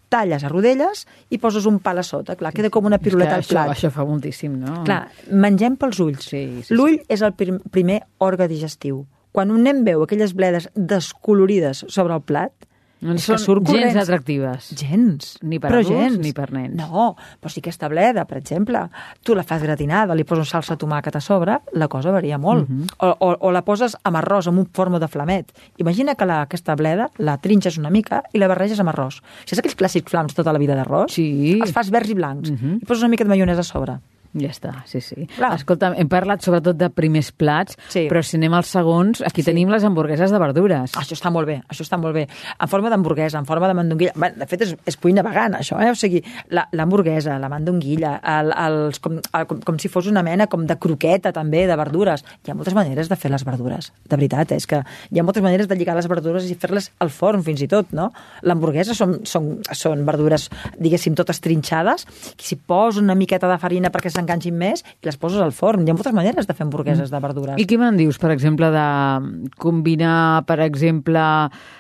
talles 0.09 0.43
a 0.43 0.49
rodelles 0.49 1.05
i 1.29 1.39
poses 1.41 1.67
un 1.69 1.79
pal 1.83 2.01
a 2.01 2.05
sota. 2.05 2.35
Clar, 2.39 2.51
queda 2.55 2.71
com 2.73 2.89
una 2.89 2.99
piruleta 3.01 3.37
al 3.37 3.45
plat. 3.47 3.71
Això, 3.75 3.91
fa 3.93 4.05
moltíssim, 4.07 4.57
no? 4.59 4.81
Clar, 4.87 5.03
mengem 5.31 5.77
pels 5.79 6.01
ulls. 6.03 6.25
Sí, 6.25 6.43
sí, 6.59 6.67
sí. 6.69 6.77
L'ull 6.77 6.99
és 7.07 7.23
el 7.25 7.35
prim 7.37 7.61
primer 7.71 8.01
òrga 8.17 8.49
digestiu. 8.51 9.05
Quan 9.31 9.53
un 9.53 9.63
nen 9.63 9.83
veu 9.85 10.01
aquelles 10.03 10.33
bledes 10.33 10.67
descolorides 10.73 11.85
sobre 11.87 12.17
el 12.17 12.25
plat, 12.25 12.53
No 13.01 13.13
és 13.15 13.23
són 13.23 13.37
que 13.37 13.43
surt 13.43 13.63
gens 13.63 13.77
corrents. 13.79 14.01
atractives. 14.03 14.69
Gens. 14.75 15.37
Ni 15.41 15.57
per 15.59 15.69
però 15.71 15.79
adults 15.79 15.89
gens. 16.13 16.17
ni 16.19 16.33
per 16.33 16.51
nens. 16.51 16.75
No, 16.75 17.15
però 17.39 17.49
sí 17.53 17.61
aquesta 17.63 17.87
bleda, 17.87 18.25
per 18.27 18.37
exemple, 18.41 18.81
tu 19.23 19.35
la 19.35 19.43
fas 19.43 19.63
gratinada, 19.63 20.13
li 20.15 20.25
poses 20.27 20.49
salsa 20.49 20.75
de 20.75 20.83
tomàquet 20.85 21.15
a 21.15 21.21
sobre, 21.21 21.59
la 21.73 21.87
cosa 21.87 22.11
varia 22.11 22.37
molt. 22.37 22.67
Mhm. 22.69 22.87
o, 22.99 23.07
o, 23.19 23.31
o 23.39 23.51
la 23.51 23.63
poses 23.63 23.95
amb 24.03 24.17
arròs, 24.19 24.47
amb 24.47 24.59
un 24.59 24.67
forma 24.73 24.99
de 24.99 25.07
flamet. 25.07 25.51
Imagina 25.77 26.15
que 26.15 26.25
la, 26.25 26.41
aquesta 26.41 26.75
bleda 26.75 27.09
la 27.17 27.37
trinxes 27.37 27.77
una 27.77 27.89
mica 27.89 28.23
i 28.33 28.37
la 28.37 28.47
barreges 28.47 28.79
amb 28.79 28.89
arròs. 28.89 29.21
Si 29.45 29.55
és 29.55 29.59
aquells 29.59 29.77
clàssics 29.79 30.09
flams 30.11 30.35
tota 30.35 30.51
la 30.51 30.59
vida 30.59 30.75
d'arròs, 30.75 31.13
Sí. 31.13 31.57
els 31.61 31.71
fas 31.71 31.89
verds 31.89 32.09
i 32.09 32.13
blancs. 32.15 32.51
Mhm. 32.51 32.79
I 32.81 32.85
poses 32.85 33.01
una 33.03 33.09
mica 33.09 33.23
de 33.23 33.29
maionesa 33.29 33.61
a 33.61 33.63
sobre. 33.63 33.99
Ja 34.33 34.49
està, 34.51 34.83
sí, 34.85 35.01
sí. 35.01 35.25
Clar. 35.37 35.55
Escolta, 35.57 35.93
hem 35.97 36.07
parlat 36.07 36.43
sobretot 36.45 36.77
de 36.77 36.89
primers 36.93 37.31
plats, 37.31 37.75
Sí. 37.89 38.07
però 38.11 38.21
si 38.23 38.37
anem 38.37 38.53
als 38.53 38.67
segons, 38.67 39.21
aquí 39.25 39.41
Sí. 39.41 39.47
tenim 39.49 39.69
les 39.69 39.83
hamburgueses 39.83 40.29
de 40.29 40.37
verdures. 40.37 40.91
Això 40.93 41.15
està 41.17 41.31
molt 41.31 41.47
bé, 41.47 41.63
això 41.67 41.81
està 41.81 41.97
molt 41.97 42.13
bé. 42.13 42.27
En 42.59 42.67
forma 42.67 42.89
d'hamburguesa, 42.91 43.39
en 43.39 43.45
forma 43.47 43.67
de 43.67 43.73
mandonguilla. 43.73 44.11
Bé, 44.15 44.31
de 44.37 44.45
fet, 44.45 44.61
és, 44.61 44.75
és 44.85 44.97
cuina 44.97 45.23
vegana, 45.23 45.59
això, 45.59 45.81
eh? 45.81 45.89
O 45.89 45.95
sigui, 45.95 46.23
la- 46.49 46.67
l'hamburguesa, 46.73 47.39
la, 47.39 47.49
mandonguilla, 47.49 48.19
el, 48.23 48.53
els, 48.55 48.99
com, 48.99 49.17
el, 49.17 49.47
com, 49.47 49.61
com 49.61 49.79
si 49.79 49.89
fos 49.89 50.05
una 50.07 50.21
mena 50.21 50.45
com 50.47 50.65
de 50.67 50.77
croqueta, 50.77 51.31
també, 51.33 51.65
de 51.65 51.75
verdures. 51.75 52.23
Hi 52.45 52.51
ha 52.51 52.55
moltes 52.55 52.75
maneres 52.75 53.09
de 53.09 53.15
fer 53.15 53.31
les 53.31 53.43
verdures. 53.43 53.91
De 54.07 54.15
veritat, 54.15 54.51
eh? 54.51 54.55
és 54.57 54.67
que 54.67 54.83
hi 55.11 55.19
ha 55.19 55.23
moltes 55.23 55.41
maneres 55.41 55.67
de 55.67 55.75
lligar 55.75 55.95
les 55.95 56.07
verdures 56.07 56.45
i 56.51 56.55
fer-les 56.55 56.91
al 56.99 57.09
forn, 57.09 57.41
fins 57.43 57.61
i 57.61 57.67
tot, 57.67 57.91
no? 57.91 58.11
L'hamburguesa 58.43 58.93
són, 58.93 59.25
són, 59.25 59.59
són 59.73 60.05
verdures, 60.05 60.49
diguéssim, 60.77 61.15
totes 61.15 61.39
trinxades, 61.41 62.05
i 62.37 62.43
si 62.43 62.55
poso 62.57 62.99
una 63.01 63.15
miqueta 63.15 63.47
de 63.49 63.57
farina 63.57 63.89
perquè 63.89 64.09
s'enganxin 64.19 64.55
més, 64.59 64.85
i 65.01 65.09
les 65.09 65.19
poses 65.19 65.41
al 65.41 65.55
forn. 65.55 65.87
Hi 65.87 65.93
ha 65.93 65.97
moltes 65.97 66.15
maneres 66.15 66.47
de 66.49 66.55
fer 66.55 66.67
hamburgueses 66.67 67.11
de 67.11 67.23
verdures. 67.23 67.59
I 67.59 67.67
què 67.69 67.79
me'n 67.81 67.99
dius, 67.99 68.19
per 68.21 68.33
exemple, 68.35 68.69
de 68.75 68.87
combinar, 69.57 70.45
per 70.49 70.59
exemple, 70.67 71.25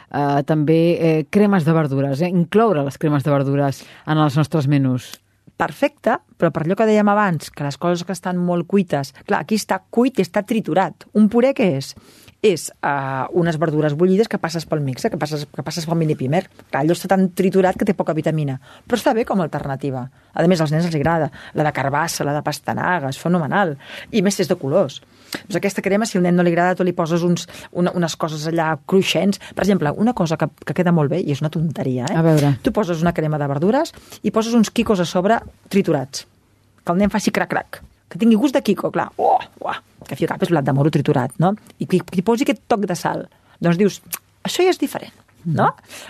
eh, 0.09 0.41
també 0.49 0.81
eh, 0.97 1.15
cremes 1.29 1.67
de 1.67 1.75
verdures, 1.75 2.23
eh? 2.23 2.33
incloure 2.33 2.85
les 2.87 2.97
cremes 2.97 3.25
de 3.25 3.33
verdures 3.35 3.83
en 4.07 4.21
els 4.23 4.39
nostres 4.39 4.71
menús? 4.71 5.17
perfecte, 5.59 6.15
però 6.39 6.53
per 6.55 6.63
allò 6.63 6.77
que 6.79 6.87
dèiem 6.87 7.09
abans, 7.11 7.49
que 7.51 7.65
les 7.65 7.77
coses 7.77 8.05
que 8.07 8.15
estan 8.15 8.39
molt 8.39 8.67
cuites... 8.69 9.11
Clar, 9.27 9.41
aquí 9.43 9.59
està 9.59 9.81
cuit 9.91 10.19
i 10.19 10.23
està 10.23 10.45
triturat. 10.47 11.03
Un 11.19 11.27
puré 11.31 11.51
què 11.57 11.67
és? 11.81 11.91
És 12.45 12.69
uh, 12.79 13.27
unes 13.35 13.57
verdures 13.59 13.93
bullides 13.99 14.29
que 14.31 14.39
passes 14.39 14.63
pel 14.63 14.79
mixer, 14.79 15.11
que 15.11 15.19
passes, 15.19 15.43
que 15.43 15.63
passes 15.65 15.83
pel 15.87 15.97
mini 15.99 16.15
pimer. 16.15 16.45
Clar, 16.69 16.85
allò 16.85 16.95
està 16.95 17.09
tan 17.11 17.27
triturat 17.35 17.75
que 17.75 17.87
té 17.87 17.95
poca 17.97 18.15
vitamina. 18.15 18.55
Però 18.87 18.95
està 18.95 19.11
bé 19.15 19.25
com 19.27 19.41
a 19.41 19.47
alternativa. 19.47 20.05
A 20.31 20.45
més, 20.47 20.61
als 20.63 20.71
nens 20.71 20.87
els 20.87 20.95
agrada. 20.95 21.27
La 21.59 21.65
de 21.67 21.73
carbassa, 21.75 22.23
la 22.23 22.37
de 22.37 22.43
pastanaga, 22.45 23.11
és 23.11 23.19
fenomenal. 23.19 23.75
I 24.15 24.23
més 24.23 24.39
si 24.39 24.45
és 24.45 24.51
de 24.51 24.55
colors. 24.59 25.01
Doncs 25.33 25.59
aquesta 25.59 25.83
crema, 25.83 26.07
si 26.07 26.17
al 26.17 26.23
nen 26.23 26.39
no 26.39 26.45
li 26.47 26.53
agrada, 26.53 26.77
tu 26.79 26.87
li 26.87 26.95
poses 26.95 27.27
uns, 27.27 27.43
una, 27.75 27.91
unes 27.97 28.15
coses 28.15 28.47
allà 28.47 28.71
cruixents. 28.87 29.43
Per 29.51 29.65
exemple, 29.65 29.91
una 29.99 30.15
cosa 30.15 30.39
que, 30.39 30.47
que 30.63 30.77
queda 30.79 30.95
molt 30.95 31.11
bé, 31.11 31.19
i 31.19 31.35
és 31.35 31.43
una 31.43 31.51
tonteria, 31.53 32.07
eh? 32.07 32.17
A 32.17 32.23
veure. 32.25 32.55
Tu 32.63 32.71
poses 32.71 33.03
una 33.03 33.13
crema 33.13 33.41
de 33.41 33.51
verdures 33.51 33.91
i 34.23 34.31
poses 34.31 34.55
uns 34.55 34.71
quicos 34.71 35.03
a 35.03 35.09
sobre 35.09 35.41
triturats. 35.67 36.23
Que 36.85 36.95
el 36.95 37.03
nen 37.03 37.11
faci 37.11 37.35
crac-crac. 37.35 37.83
Que 38.09 38.17
tingui 38.17 38.35
gust 38.41 38.55
de 38.57 38.61
quico, 38.65 38.89
clar. 38.91 39.11
Oh, 39.21 39.37
oh, 39.61 39.75
que 40.07 40.15
fi 40.17 40.25
cap 40.29 40.41
és 40.41 40.49
blat 40.49 40.65
de 40.65 40.73
moro 40.73 40.89
triturat, 40.89 41.35
no? 41.37 41.53
I 41.77 41.85
que, 41.85 41.99
hi 42.01 42.23
posi 42.25 42.45
aquest 42.47 42.63
toc 42.67 42.87
de 42.89 42.95
sal. 42.97 43.27
Doncs 43.61 43.77
dius, 43.77 43.99
això 44.47 44.63
ja 44.65 44.71
és 44.73 44.79
diferent, 44.81 45.13
no? 45.45 45.67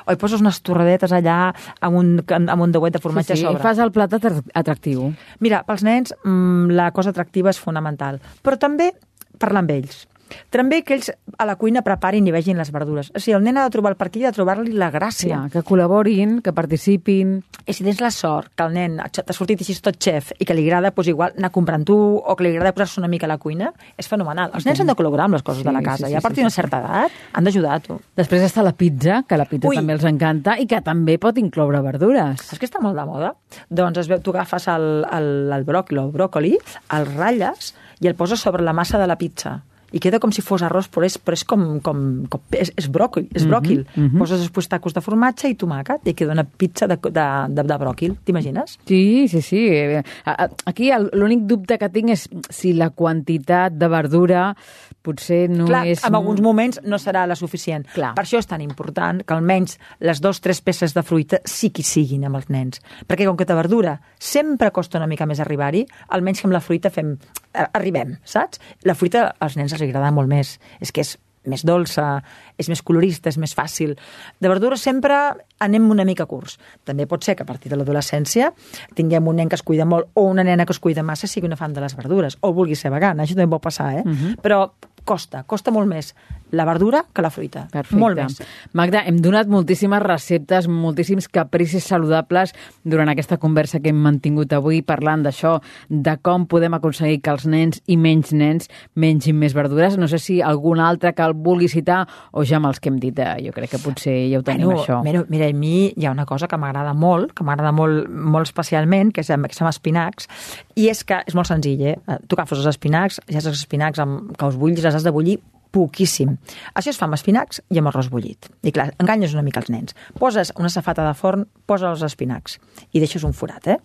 O 0.07 0.13
hi 0.13 0.19
poses 0.21 0.39
unes 0.39 0.61
torradetes 0.63 1.11
allà 1.11 1.49
amb 1.81 1.97
un, 1.99 2.13
amb 2.37 2.61
un 2.63 2.71
deuet 2.71 2.93
de 2.95 3.01
formatge 3.03 3.35
sí, 3.35 3.41
sí, 3.41 3.45
a 3.45 3.51
sobre. 3.51 3.63
fas 3.65 3.81
el 3.83 3.91
plat 3.91 4.13
atra- 4.15 4.39
atractiu. 4.53 5.09
Mira, 5.43 5.63
pels 5.67 5.83
nens 5.83 6.13
mm, 6.23 6.71
la 6.79 6.91
cosa 6.95 7.11
atractiva 7.11 7.51
és 7.51 7.59
fonamental, 7.59 8.21
però 8.45 8.55
també 8.61 8.93
parlar 9.37 9.65
amb 9.65 9.75
ells. 9.75 10.05
També 10.53 10.81
que 10.83 10.95
ells 10.97 11.11
a 11.37 11.45
la 11.47 11.55
cuina 11.59 11.83
preparin 11.85 12.27
i 12.27 12.33
vegin 12.35 12.57
les 12.59 12.71
verdures. 12.73 13.11
O 13.15 13.19
sigui, 13.21 13.35
el 13.37 13.43
nen 13.45 13.57
ha 13.57 13.65
de 13.67 13.73
trobar 13.73 13.93
el 13.93 13.99
per 13.99 14.09
aquí, 14.09 14.23
ha 14.25 14.31
de 14.31 14.37
trobar-li 14.37 14.73
la 14.77 14.91
gràcia. 14.93 15.43
Ja, 15.45 15.51
que 15.53 15.63
col·laborin, 15.65 16.39
que 16.45 16.53
participin... 16.55 17.39
I 17.69 17.75
si 17.75 17.85
tens 17.85 17.99
la 18.01 18.09
sort 18.09 18.51
que 18.57 18.65
el 18.65 18.73
nen 18.73 18.97
t'ha 19.13 19.35
sortit 19.35 19.61
així 19.61 19.75
tot 19.83 19.99
xef 20.01 20.31
i 20.41 20.47
que 20.47 20.55
li 20.57 20.63
agrada 20.65 20.89
doncs 20.95 21.11
igual 21.11 21.35
anar 21.37 21.51
comprant 21.53 21.85
tu 21.85 21.95
o 21.95 22.35
que 22.35 22.47
li 22.47 22.55
agrada 22.55 22.73
posar-se 22.73 22.99
una 23.01 23.09
mica 23.11 23.27
a 23.27 23.31
la 23.31 23.37
cuina, 23.37 23.69
és 23.97 24.09
fenomenal. 24.09 24.51
Els 24.57 24.65
nens 24.65 24.81
han 24.81 24.89
de 24.89 24.95
col·laborar 24.97 25.27
amb 25.29 25.37
les 25.37 25.45
coses 25.45 25.61
Sí, 25.61 25.67
de 25.67 25.73
la 25.75 25.83
sí, 25.83 25.85
casa 25.85 26.07
sí, 26.07 26.13
i 26.13 26.17
a 26.17 26.21
sí, 26.21 26.25
partir 26.25 26.43
d'una 26.43 26.53
sí, 26.53 26.59
certa 26.61 26.79
edat 26.81 27.19
han 27.33 27.47
d'ajudar 27.47 27.79
tu. 27.85 27.99
Després 28.17 28.45
està 28.47 28.65
la 28.65 28.73
pizza, 28.73 29.21
que 29.27 29.37
la 29.37 29.45
pizza 29.49 29.69
Ui. 29.69 29.77
també 29.77 29.95
els 29.97 30.07
encanta 30.09 30.57
i 30.59 30.65
que 30.69 30.81
també 30.85 31.17
pot 31.21 31.37
incloure 31.37 31.81
verdures. 31.85 32.41
Saps 32.49 32.61
que 32.61 32.69
està 32.69 32.81
molt 32.81 32.97
de 32.97 33.05
moda? 33.07 33.33
Doncs 33.69 34.01
es 34.01 34.09
veu, 34.11 34.21
tu 34.23 34.33
agafes 34.33 34.67
el, 34.71 34.89
el, 35.05 35.31
el 35.55 35.65
bròquil 35.67 36.01
o 36.01 36.07
el 36.07 36.13
bròcoli, 36.15 36.55
el 36.97 37.09
ratlles 37.13 37.73
i 37.99 38.09
el 38.09 38.15
poses 38.15 38.39
sobre 38.39 38.63
la 38.63 38.73
massa 38.73 38.97
de 38.97 39.07
la 39.09 39.17
pizza 39.19 39.59
i 39.91 39.99
queda 39.99 40.19
com 40.19 40.31
si 40.31 40.41
fos 40.45 40.61
arròs, 40.65 40.89
però 40.91 41.05
és, 41.07 41.17
però 41.17 41.33
és 41.37 41.43
com, 41.47 41.79
com, 41.81 42.03
com 42.29 42.41
és, 42.51 42.71
és 42.77 42.89
bròquil, 42.91 43.27
és 43.35 43.45
bròquil. 43.49 43.85
mhm. 43.95 44.17
Poses 44.19 44.39
després 44.43 44.67
tacos 44.69 44.93
de 44.93 45.01
formatge 45.01 45.49
i 45.49 45.55
tomàquet 45.55 46.05
i 46.09 46.13
queda 46.13 46.33
una 46.35 46.43
pizza 46.45 46.87
de, 46.87 46.97
de, 47.01 47.25
de, 47.49 47.63
de 47.63 47.77
bròquil, 47.81 48.17
t'imagines? 48.25 48.77
Sí, 48.85 49.27
sí, 49.27 49.41
sí. 49.41 49.63
Eh, 49.69 50.03
a- 50.25 50.49
Aquí 50.65 50.91
l'únic 51.13 51.45
dubte 51.49 51.77
que 51.77 51.89
tinc 51.89 52.09
és 52.13 52.27
si 52.49 52.73
la 52.73 52.89
quantitat 52.91 53.73
de 53.73 53.87
verdura 53.87 54.55
potser 55.01 55.47
no 55.49 55.65
Clar, 55.69 55.85
és... 55.87 56.01
en 56.05 56.15
alguns 56.15 56.41
moments 56.43 56.79
no 56.83 56.97
serà 56.99 57.25
la 57.27 57.35
suficient. 57.39 57.85
Clar. 57.95 58.13
Per 58.17 58.23
això 58.25 58.39
és 58.41 58.47
tan 58.49 58.61
important 58.61 59.21
que 59.25 59.33
almenys 59.33 59.77
les 60.03 60.19
dues 60.21 60.41
tres 60.43 60.59
peces 60.61 60.93
de 60.93 61.03
fruita 61.07 61.39
sí 61.47 61.69
que 61.71 61.83
siguin 61.87 62.25
amb 62.27 62.35
els 62.41 62.49
nens. 62.51 62.81
Perquè 63.07 63.25
com 63.25 63.37
que 63.39 63.47
de 63.47 63.55
verdura 63.57 63.97
sempre 64.19 64.71
costa 64.75 64.99
una 64.99 65.07
mica 65.07 65.25
més 65.29 65.39
arribar-hi, 65.39 65.85
almenys 66.09 66.41
que 66.41 66.47
amb 66.49 66.53
la 66.57 66.61
fruita 66.61 66.91
fem, 66.91 67.15
arribem, 67.53 68.17
saps? 68.23 68.61
La 68.85 68.95
fruita 68.95 69.29
als 69.39 69.57
nens 69.57 69.73
els 69.73 69.81
agrada 69.85 70.11
molt 70.15 70.29
més. 70.29 70.57
És 70.79 70.93
que 70.93 71.01
és 71.05 71.17
més 71.49 71.63
dolça, 71.65 72.21
és 72.59 72.67
més 72.69 72.81
colorista, 72.85 73.31
és 73.31 73.37
més 73.39 73.53
fàcil. 73.55 73.95
De 74.39 74.49
verdura 74.51 74.77
sempre 74.77 75.15
anem 75.59 75.87
una 75.91 76.05
mica 76.07 76.27
curts. 76.29 76.57
També 76.85 77.07
pot 77.09 77.23
ser 77.23 77.35
que 77.35 77.43
a 77.43 77.47
partir 77.47 77.71
de 77.71 77.79
l'adolescència 77.79 78.51
tinguem 78.95 79.27
un 79.27 79.39
nen 79.39 79.49
que 79.49 79.55
es 79.55 79.63
cuida 79.63 79.87
molt 79.87 80.11
o 80.19 80.25
una 80.29 80.43
nena 80.43 80.65
que 80.65 80.75
es 80.75 80.79
cuida 80.79 81.03
massa 81.03 81.27
sigui 81.27 81.47
una 81.47 81.57
fan 81.59 81.73
de 81.73 81.81
les 81.81 81.95
verdures 81.95 82.37
o 82.41 82.53
vulgui 82.53 82.75
ser 82.75 82.91
vegana, 82.91 83.23
això 83.23 83.35
també 83.35 83.49
pot 83.55 83.63
passar, 83.63 83.93
eh? 83.99 84.03
Però 84.43 84.73
costa, 85.05 85.43
costa 85.47 85.71
molt 85.71 85.89
més 85.89 86.13
la 86.51 86.65
verdura 86.65 87.05
que 87.13 87.21
la 87.21 87.29
fruita. 87.29 87.67
Perfecte. 87.71 87.99
Molt 87.99 88.17
més. 88.17 88.39
Magda, 88.73 89.03
hem 89.05 89.19
donat 89.21 89.49
moltíssimes 89.51 90.01
receptes, 90.01 90.67
moltíssims 90.69 91.27
capricis 91.29 91.85
saludables 91.85 92.55
durant 92.83 93.09
aquesta 93.11 93.37
conversa 93.37 93.79
que 93.83 93.91
hem 93.93 93.99
mantingut 94.01 94.53
avui 94.57 94.81
parlant 94.81 95.23
d'això, 95.25 95.57
de 95.89 96.15
com 96.25 96.47
podem 96.49 96.73
aconseguir 96.77 97.21
que 97.21 97.33
els 97.35 97.45
nens 97.49 97.83
i 97.87 97.97
menys 98.01 98.33
nens 98.33 98.69
mengin 98.95 99.37
més 99.37 99.53
verdures. 99.57 99.97
No 100.01 100.09
sé 100.09 100.19
si 100.21 100.39
algun 100.41 100.81
altre 100.81 101.13
que 101.13 101.25
el 101.25 101.35
vulgui 101.37 101.69
citar 101.69 102.01
o 102.31 102.45
ja 102.45 102.57
amb 102.57 102.71
els 102.71 102.81
que 102.81 102.89
hem 102.89 102.99
dit, 103.01 103.19
eh, 103.19 103.35
jo 103.45 103.53
crec 103.53 103.75
que 103.75 103.83
potser 103.83 104.15
ja 104.31 104.39
ho 104.39 104.43
tenim, 104.43 104.69
Bueno, 104.69 104.81
això. 104.81 105.03
Mira, 105.03 105.23
mira, 105.29 105.47
a 105.49 105.53
mi 105.53 105.93
hi 105.95 106.05
ha 106.05 106.11
una 106.11 106.25
cosa 106.25 106.47
que 106.47 106.57
m'agrada 106.57 106.93
molt, 106.93 107.33
que 107.33 107.43
m'agrada 107.43 107.71
molt, 107.71 108.09
molt 108.09 108.49
especialment, 108.49 109.13
que 109.13 109.21
és 109.21 109.29
amb, 109.29 109.45
que 109.45 109.53
és 109.53 109.61
amb 109.61 109.69
espinacs, 109.69 110.27
i 110.75 110.89
és 110.89 111.03
que 111.03 111.21
és 111.27 111.35
molt 111.35 111.47
senzill, 111.47 111.81
eh? 111.93 111.95
Tu 112.27 112.35
agafes 112.35 112.59
els 112.59 112.69
espinacs, 112.71 113.19
ja 113.29 113.39
els 113.39 113.47
espinacs 113.51 113.99
amb, 113.99 114.35
que 114.37 114.45
els 114.45 114.57
bullis, 114.59 114.85
els 114.85 114.98
has 114.99 115.07
de 115.07 115.15
bullir 115.15 115.39
poquíssim. 115.71 116.35
Això 116.73 116.89
es 116.91 116.97
fa 116.97 117.05
amb 117.05 117.17
espinacs 117.17 117.61
i 117.69 117.77
amb 117.79 117.91
arròs 117.91 118.09
bullit. 118.09 118.47
I 118.65 118.71
clar, 118.73 118.89
enganyes 119.01 119.35
una 119.35 119.43
mica 119.45 119.61
els 119.61 119.69
nens. 119.69 119.95
Poses 120.17 120.51
una 120.57 120.71
safata 120.73 121.05
de 121.05 121.13
forn, 121.17 121.45
posa 121.69 121.91
els 121.93 122.01
espinacs 122.05 122.57
i 122.91 123.01
deixes 123.03 123.23
un 123.27 123.35
forat, 123.37 123.67
eh? 123.67 123.77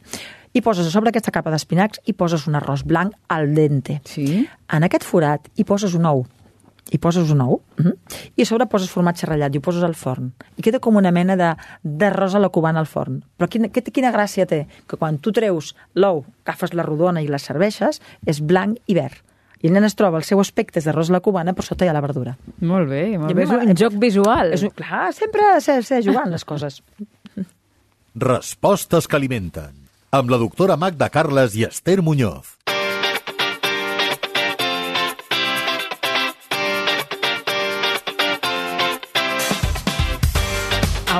I 0.54 0.62
poses 0.62 0.86
a 0.86 0.92
sobre 0.94 1.10
aquesta 1.10 1.32
capa 1.34 1.50
d'espinacs 1.52 2.00
i 2.06 2.14
poses 2.14 2.46
un 2.48 2.54
arròs 2.56 2.84
blanc 2.86 3.12
al 3.28 3.52
dente. 3.56 4.00
Sí? 4.08 4.46
En 4.72 4.86
aquest 4.86 5.04
forat 5.04 5.50
hi 5.58 5.66
poses 5.68 5.96
un 5.98 6.06
ou. 6.08 6.24
Hi 6.92 6.98
poses 7.00 7.30
un 7.32 7.40
ou 7.40 7.62
mm 7.78 7.84
-hmm. 7.84 7.94
i 8.36 8.42
a 8.42 8.46
sobre 8.46 8.66
poses 8.66 8.90
formatge 8.90 9.26
ratllat 9.26 9.54
i 9.54 9.58
ho 9.58 9.60
poses 9.60 9.82
al 9.82 9.94
forn. 9.94 10.32
I 10.56 10.62
queda 10.62 10.78
com 10.80 10.96
una 10.96 11.10
mena 11.10 11.34
de- 11.36 11.56
d'arròs 11.82 12.34
a 12.34 12.38
la 12.38 12.50
cubana 12.50 12.78
al 12.78 12.86
forn. 12.86 13.24
Però 13.38 13.48
quina, 13.48 13.68
quina 13.68 14.12
gràcia 14.12 14.46
té? 14.46 14.66
Que 14.86 14.96
quan 14.96 15.18
tu 15.18 15.32
treus 15.32 15.74
l'ou, 15.94 16.24
agafes 16.44 16.72
la 16.72 16.82
rodona 16.82 17.20
i 17.22 17.26
la 17.26 17.38
serveixes, 17.38 18.00
és 18.26 18.40
blanc 18.40 18.78
i 18.86 18.94
verd. 18.94 19.16
I 19.64 19.70
el 19.70 19.72
nen 19.72 19.86
es 19.88 19.96
troba 19.96 20.20
el 20.20 20.26
seu 20.28 20.42
aspecte 20.42 20.76
és 20.76 20.84
d'arròs 20.84 21.08
a 21.08 21.14
la 21.16 21.22
cubana, 21.24 21.54
però 21.56 21.64
sota 21.64 21.86
hi 21.86 21.88
ha 21.88 21.94
la 21.96 22.02
verdura. 22.04 22.34
Molt 22.60 22.90
bé, 22.90 23.04
molt 23.16 23.32
bé. 23.32 23.46
És 23.46 23.54
un 23.56 23.78
joc 23.80 23.96
visual. 24.02 24.52
És 24.52 24.64
un, 24.66 24.74
clar, 24.76 25.06
sempre 25.16 25.54
s'ha 25.64 25.78
amb 25.80 26.34
les 26.34 26.44
coses. 26.44 26.82
Respostes 28.26 29.08
que 29.08 29.16
alimenten. 29.16 29.72
Amb 30.14 30.28
la 30.30 30.38
doctora 30.38 30.76
Magda 30.76 31.08
Carles 31.10 31.56
i 31.56 31.64
Esther 31.66 32.02
Muñoz. 32.04 32.53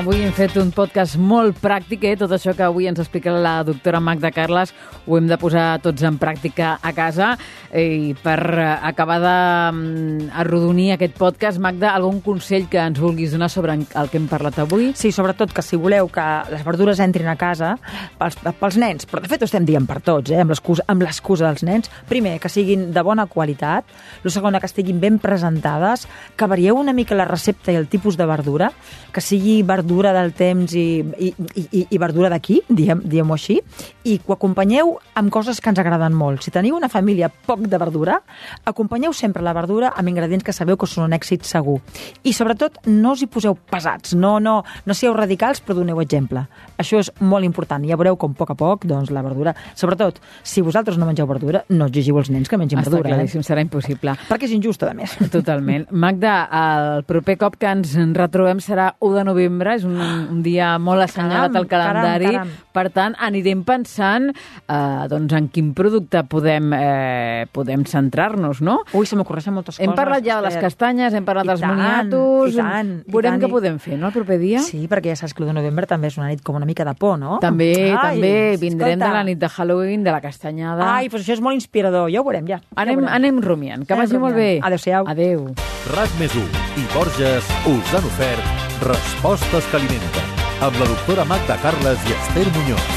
Avui 0.05 0.19
hem 0.21 0.33
fet 0.37 0.53
un 0.61 0.67
podcast 0.69 1.15
molt 1.17 1.57
pràctic, 1.57 2.03
eh? 2.05 2.11
Tot 2.13 2.29
això 2.35 2.51
que 2.53 2.61
avui 2.61 2.85
ens 2.85 2.99
explica 3.01 3.31
la 3.41 3.55
doctora 3.65 3.97
Magda 3.97 4.29
Carles 4.29 4.69
ho 5.07 5.17
hem 5.17 5.25
de 5.25 5.37
posar 5.41 5.79
tots 5.81 6.03
en 6.05 6.19
pràctica 6.21 6.75
a 6.77 6.91
casa. 6.93 7.31
I 7.73 8.13
per 8.21 8.37
eh, 8.53 8.67
acabar 8.85 9.17
d'arrodonir 9.23 10.91
aquest 10.93 11.15
podcast, 11.17 11.57
Magda, 11.57 11.95
algun 11.97 12.19
consell 12.21 12.67
que 12.69 12.77
ens 12.83 13.01
vulguis 13.01 13.33
donar 13.33 13.49
sobre 13.49 13.73
el 13.73 14.11
que 14.11 14.19
hem 14.21 14.27
parlat 14.29 14.59
avui? 14.61 14.91
Sí, 14.93 15.09
sobretot 15.09 15.49
que 15.49 15.63
si 15.65 15.81
voleu 15.81 16.11
que 16.13 16.27
les 16.53 16.61
verdures 16.67 17.01
entrin 17.01 17.31
a 17.31 17.35
casa 17.35 17.73
pels, 18.19 18.37
pels 18.61 18.77
nens, 18.77 19.09
però 19.09 19.23
de 19.25 19.33
fet 19.33 19.41
ho 19.41 19.49
estem 19.49 19.65
dient 19.65 19.89
per 19.89 20.03
tots, 20.05 20.29
eh, 20.29 20.37
amb 20.37 21.01
l'excusa 21.01 21.49
dels 21.49 21.65
nens, 21.65 21.89
primer, 22.05 22.37
que 22.43 22.53
siguin 22.53 22.91
de 22.93 23.05
bona 23.09 23.25
qualitat, 23.25 23.89
la 24.21 24.35
segona, 24.37 24.61
que 24.61 24.69
estiguin 24.69 25.01
ben 25.01 25.17
presentades, 25.17 26.05
que 26.37 26.53
varieu 26.53 26.77
una 26.77 26.93
mica 26.93 27.17
la 27.17 27.25
recepta 27.25 27.73
i 27.73 27.81
el 27.81 27.89
tipus 27.89 28.21
de 28.21 28.29
verdura, 28.29 28.69
que 29.09 29.25
sigui 29.25 29.63
verdura 29.65 29.94
del 30.03 30.33
temps 30.33 30.73
i, 30.75 30.99
i, 31.19 31.29
i, 31.71 31.85
i 31.89 31.97
verdura 32.01 32.29
d'aquí, 32.29 32.61
diem- 32.67 33.01
diem-ho 33.05 33.33
així, 33.33 33.61
i 34.03 34.17
que 34.19 34.27
ho 34.27 34.33
acompanyeu 34.35 34.97
amb 35.15 35.31
coses 35.31 35.61
que 35.61 35.69
ens 35.71 35.79
agraden 35.79 36.13
molt. 36.13 36.43
Si 36.43 36.51
teniu 36.51 36.75
una 36.75 36.89
família 36.89 37.29
poc 37.29 37.61
de 37.69 37.77
verdura, 37.79 38.19
acompanyeu 38.65 39.13
sempre 39.13 39.41
la 39.43 39.53
verdura 39.53 39.93
amb 39.95 40.09
ingredients 40.09 40.43
que 40.43 40.53
sabeu 40.53 40.75
que 40.77 40.85
són 40.89 41.05
un 41.05 41.13
èxit 41.15 41.43
segur. 41.47 41.79
I 42.23 42.33
sobretot, 42.33 42.81
no 42.87 43.13
us 43.15 43.21
hi 43.23 43.27
poseu 43.31 43.55
pesats, 43.55 44.13
no, 44.13 44.39
no, 44.39 44.63
no 44.85 44.93
sigueu 44.93 45.15
radicals, 45.15 45.61
però 45.63 45.77
doneu 45.79 46.01
exemple. 46.03 46.45
Això 46.77 46.99
és 46.99 47.11
molt 47.21 47.45
important. 47.47 47.85
Ja 47.87 47.95
veureu 47.95 48.17
com 48.19 48.35
a 48.35 48.39
poc 48.41 48.51
a 48.51 48.55
poc 48.59 48.85
doncs, 48.89 49.11
la 49.15 49.21
verdura... 49.23 49.55
Sobretot, 49.75 50.19
si 50.43 50.61
vosaltres 50.65 50.97
no 50.99 51.05
mengeu 51.07 51.27
verdura, 51.29 51.63
no 51.69 51.87
exigiu 51.87 52.17
als 52.19 52.29
nens 52.29 52.49
que 52.49 52.57
mengin 52.59 52.79
Està 52.81 52.89
verdura. 52.91 53.13
claríssim, 53.15 53.39
Eh? 53.39 53.47
serà 53.47 53.61
impossible. 53.63 54.15
Perquè 54.27 54.49
és 54.49 54.51
injust, 54.57 54.83
a 54.83 54.93
més. 54.93 55.15
Totalment. 55.31 55.85
Magda, 55.91 56.35
el 56.51 57.03
proper 57.07 57.37
cop 57.39 57.55
que 57.61 57.69
ens 57.71 57.93
retrobem 58.17 58.59
serà 58.63 58.95
1 58.99 59.13
de 59.15 59.23
novembre, 59.27 59.75
és 59.75 59.84
un, 59.87 59.99
un 60.35 60.41
dia 60.43 60.77
molt 60.79 61.01
assenyalat 61.05 61.51
Caram, 61.51 61.55
al 61.61 61.67
calendari, 61.67 62.25
caram, 62.25 62.47
caram. 62.49 62.71
per 62.73 62.85
tant, 62.95 63.15
anirem 63.19 63.63
pensant 63.63 64.29
eh, 64.31 65.07
doncs, 65.11 65.33
en 65.37 65.47
quin 65.49 65.73
producte 65.77 66.23
podem, 66.29 66.71
eh, 66.77 67.45
podem 67.51 67.85
centrar-nos, 67.85 68.61
no? 68.61 68.79
Ui, 68.93 69.05
se 69.05 69.15
m'ocorreixen 69.15 69.53
moltes 69.53 69.79
Hem 69.79 69.91
coses. 69.91 69.97
parlat 69.99 70.23
ja 70.25 70.39
de 70.41 70.47
les 70.49 70.57
castanyes, 70.57 71.13
hem 71.13 71.25
parlat 71.25 71.45
I 71.45 71.47
dels 71.53 71.61
tant, 71.61 71.75
moniatos... 71.75 72.53
i 72.53 72.57
tant, 72.57 72.91
i 73.07 73.11
Veurem 73.11 73.31
tant, 73.35 73.41
què 73.43 73.47
i- 73.47 73.51
podem 73.51 73.79
fer, 73.79 73.97
no?, 73.99 74.07
el 74.07 74.13
proper 74.13 74.39
dia. 74.39 74.59
Sí, 74.65 74.87
perquè 74.91 75.13
ja 75.13 75.15
saps 75.15 75.33
que 75.33 75.43
l'1 75.43 75.53
de 75.53 75.57
novembre 75.61 75.85
també 75.87 76.07
és 76.07 76.17
una 76.17 76.27
nit 76.31 76.41
com 76.43 76.55
una 76.55 76.65
mica 76.65 76.85
de 76.85 76.93
por, 76.95 77.17
no? 77.19 77.39
També, 77.41 77.71
Ai, 77.93 78.15
també, 78.15 78.33
vindrem 78.59 78.95
escolta. 78.97 79.07
de 79.07 79.13
la 79.19 79.23
nit 79.23 79.39
de 79.39 79.49
Halloween, 79.49 80.03
de 80.03 80.11
la 80.11 80.21
castanyada. 80.21 80.89
Ai, 80.95 81.07
doncs 81.09 81.23
això 81.27 81.33
és 81.37 81.41
molt 81.41 81.55
inspirador, 81.55 82.09
ja 82.11 82.21
ho 82.21 82.23
veurem, 82.27 82.47
ja. 82.47 82.59
ja 82.59 82.81
anem, 82.81 82.97
ho 82.97 83.01
veurem. 83.05 83.15
anem 83.15 83.41
rumiant, 83.41 83.85
que 83.85 83.93
Anem 83.93 84.05
vagi 84.05 84.17
molt 84.19 84.35
bé. 84.35 84.47
rumiant. 84.59 84.65
Adéu-siau. 84.71 85.07
Adéu. 85.07 85.47
RAC 85.95 86.09
més 86.19 86.33
1 86.33 86.63
i 86.81 86.87
Borges 86.95 87.45
us 87.69 87.93
han 87.93 88.03
ofert 88.09 88.64
Respostes 88.83 89.63
que 89.71 89.77
alimenten 89.77 90.25
amb 90.65 90.79
la 90.79 90.87
doctora 90.89 91.23
Magda 91.25 91.55
Carles 91.63 91.99
i 92.09 92.15
Esther 92.15 92.47
Muñoz. 92.57 92.89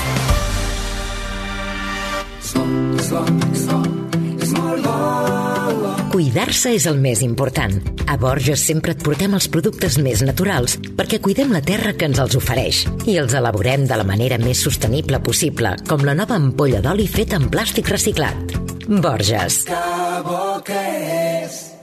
Cuidar-se 6.11 6.73
és 6.75 6.87
el 6.91 6.99
més 6.99 7.23
important. 7.23 7.79
A 8.09 8.17
Borges 8.19 8.65
sempre 8.67 8.97
et 8.97 9.05
portem 9.05 9.37
els 9.39 9.47
productes 9.53 10.01
més 10.03 10.25
naturals 10.27 10.79
perquè 10.99 11.23
cuidem 11.23 11.55
la 11.55 11.63
terra 11.63 11.95
que 11.95 12.09
ens 12.11 12.19
els 12.19 12.35
ofereix 12.41 12.83
i 13.07 13.19
els 13.23 13.39
elaborem 13.39 13.87
de 13.87 14.01
la 14.01 14.09
manera 14.09 14.41
més 14.43 14.65
sostenible 14.67 15.23
possible, 15.23 15.77
com 15.89 16.03
la 16.03 16.19
nova 16.19 16.41
ampolla 16.41 16.83
d'oli 16.83 17.07
feta 17.07 17.39
en 17.39 17.49
plàstic 17.53 17.95
reciclat. 17.95 18.59
Borges. 18.89 19.63
Que 19.69 19.83
bo 20.27 20.63
que 20.67 20.85
és 21.45 21.78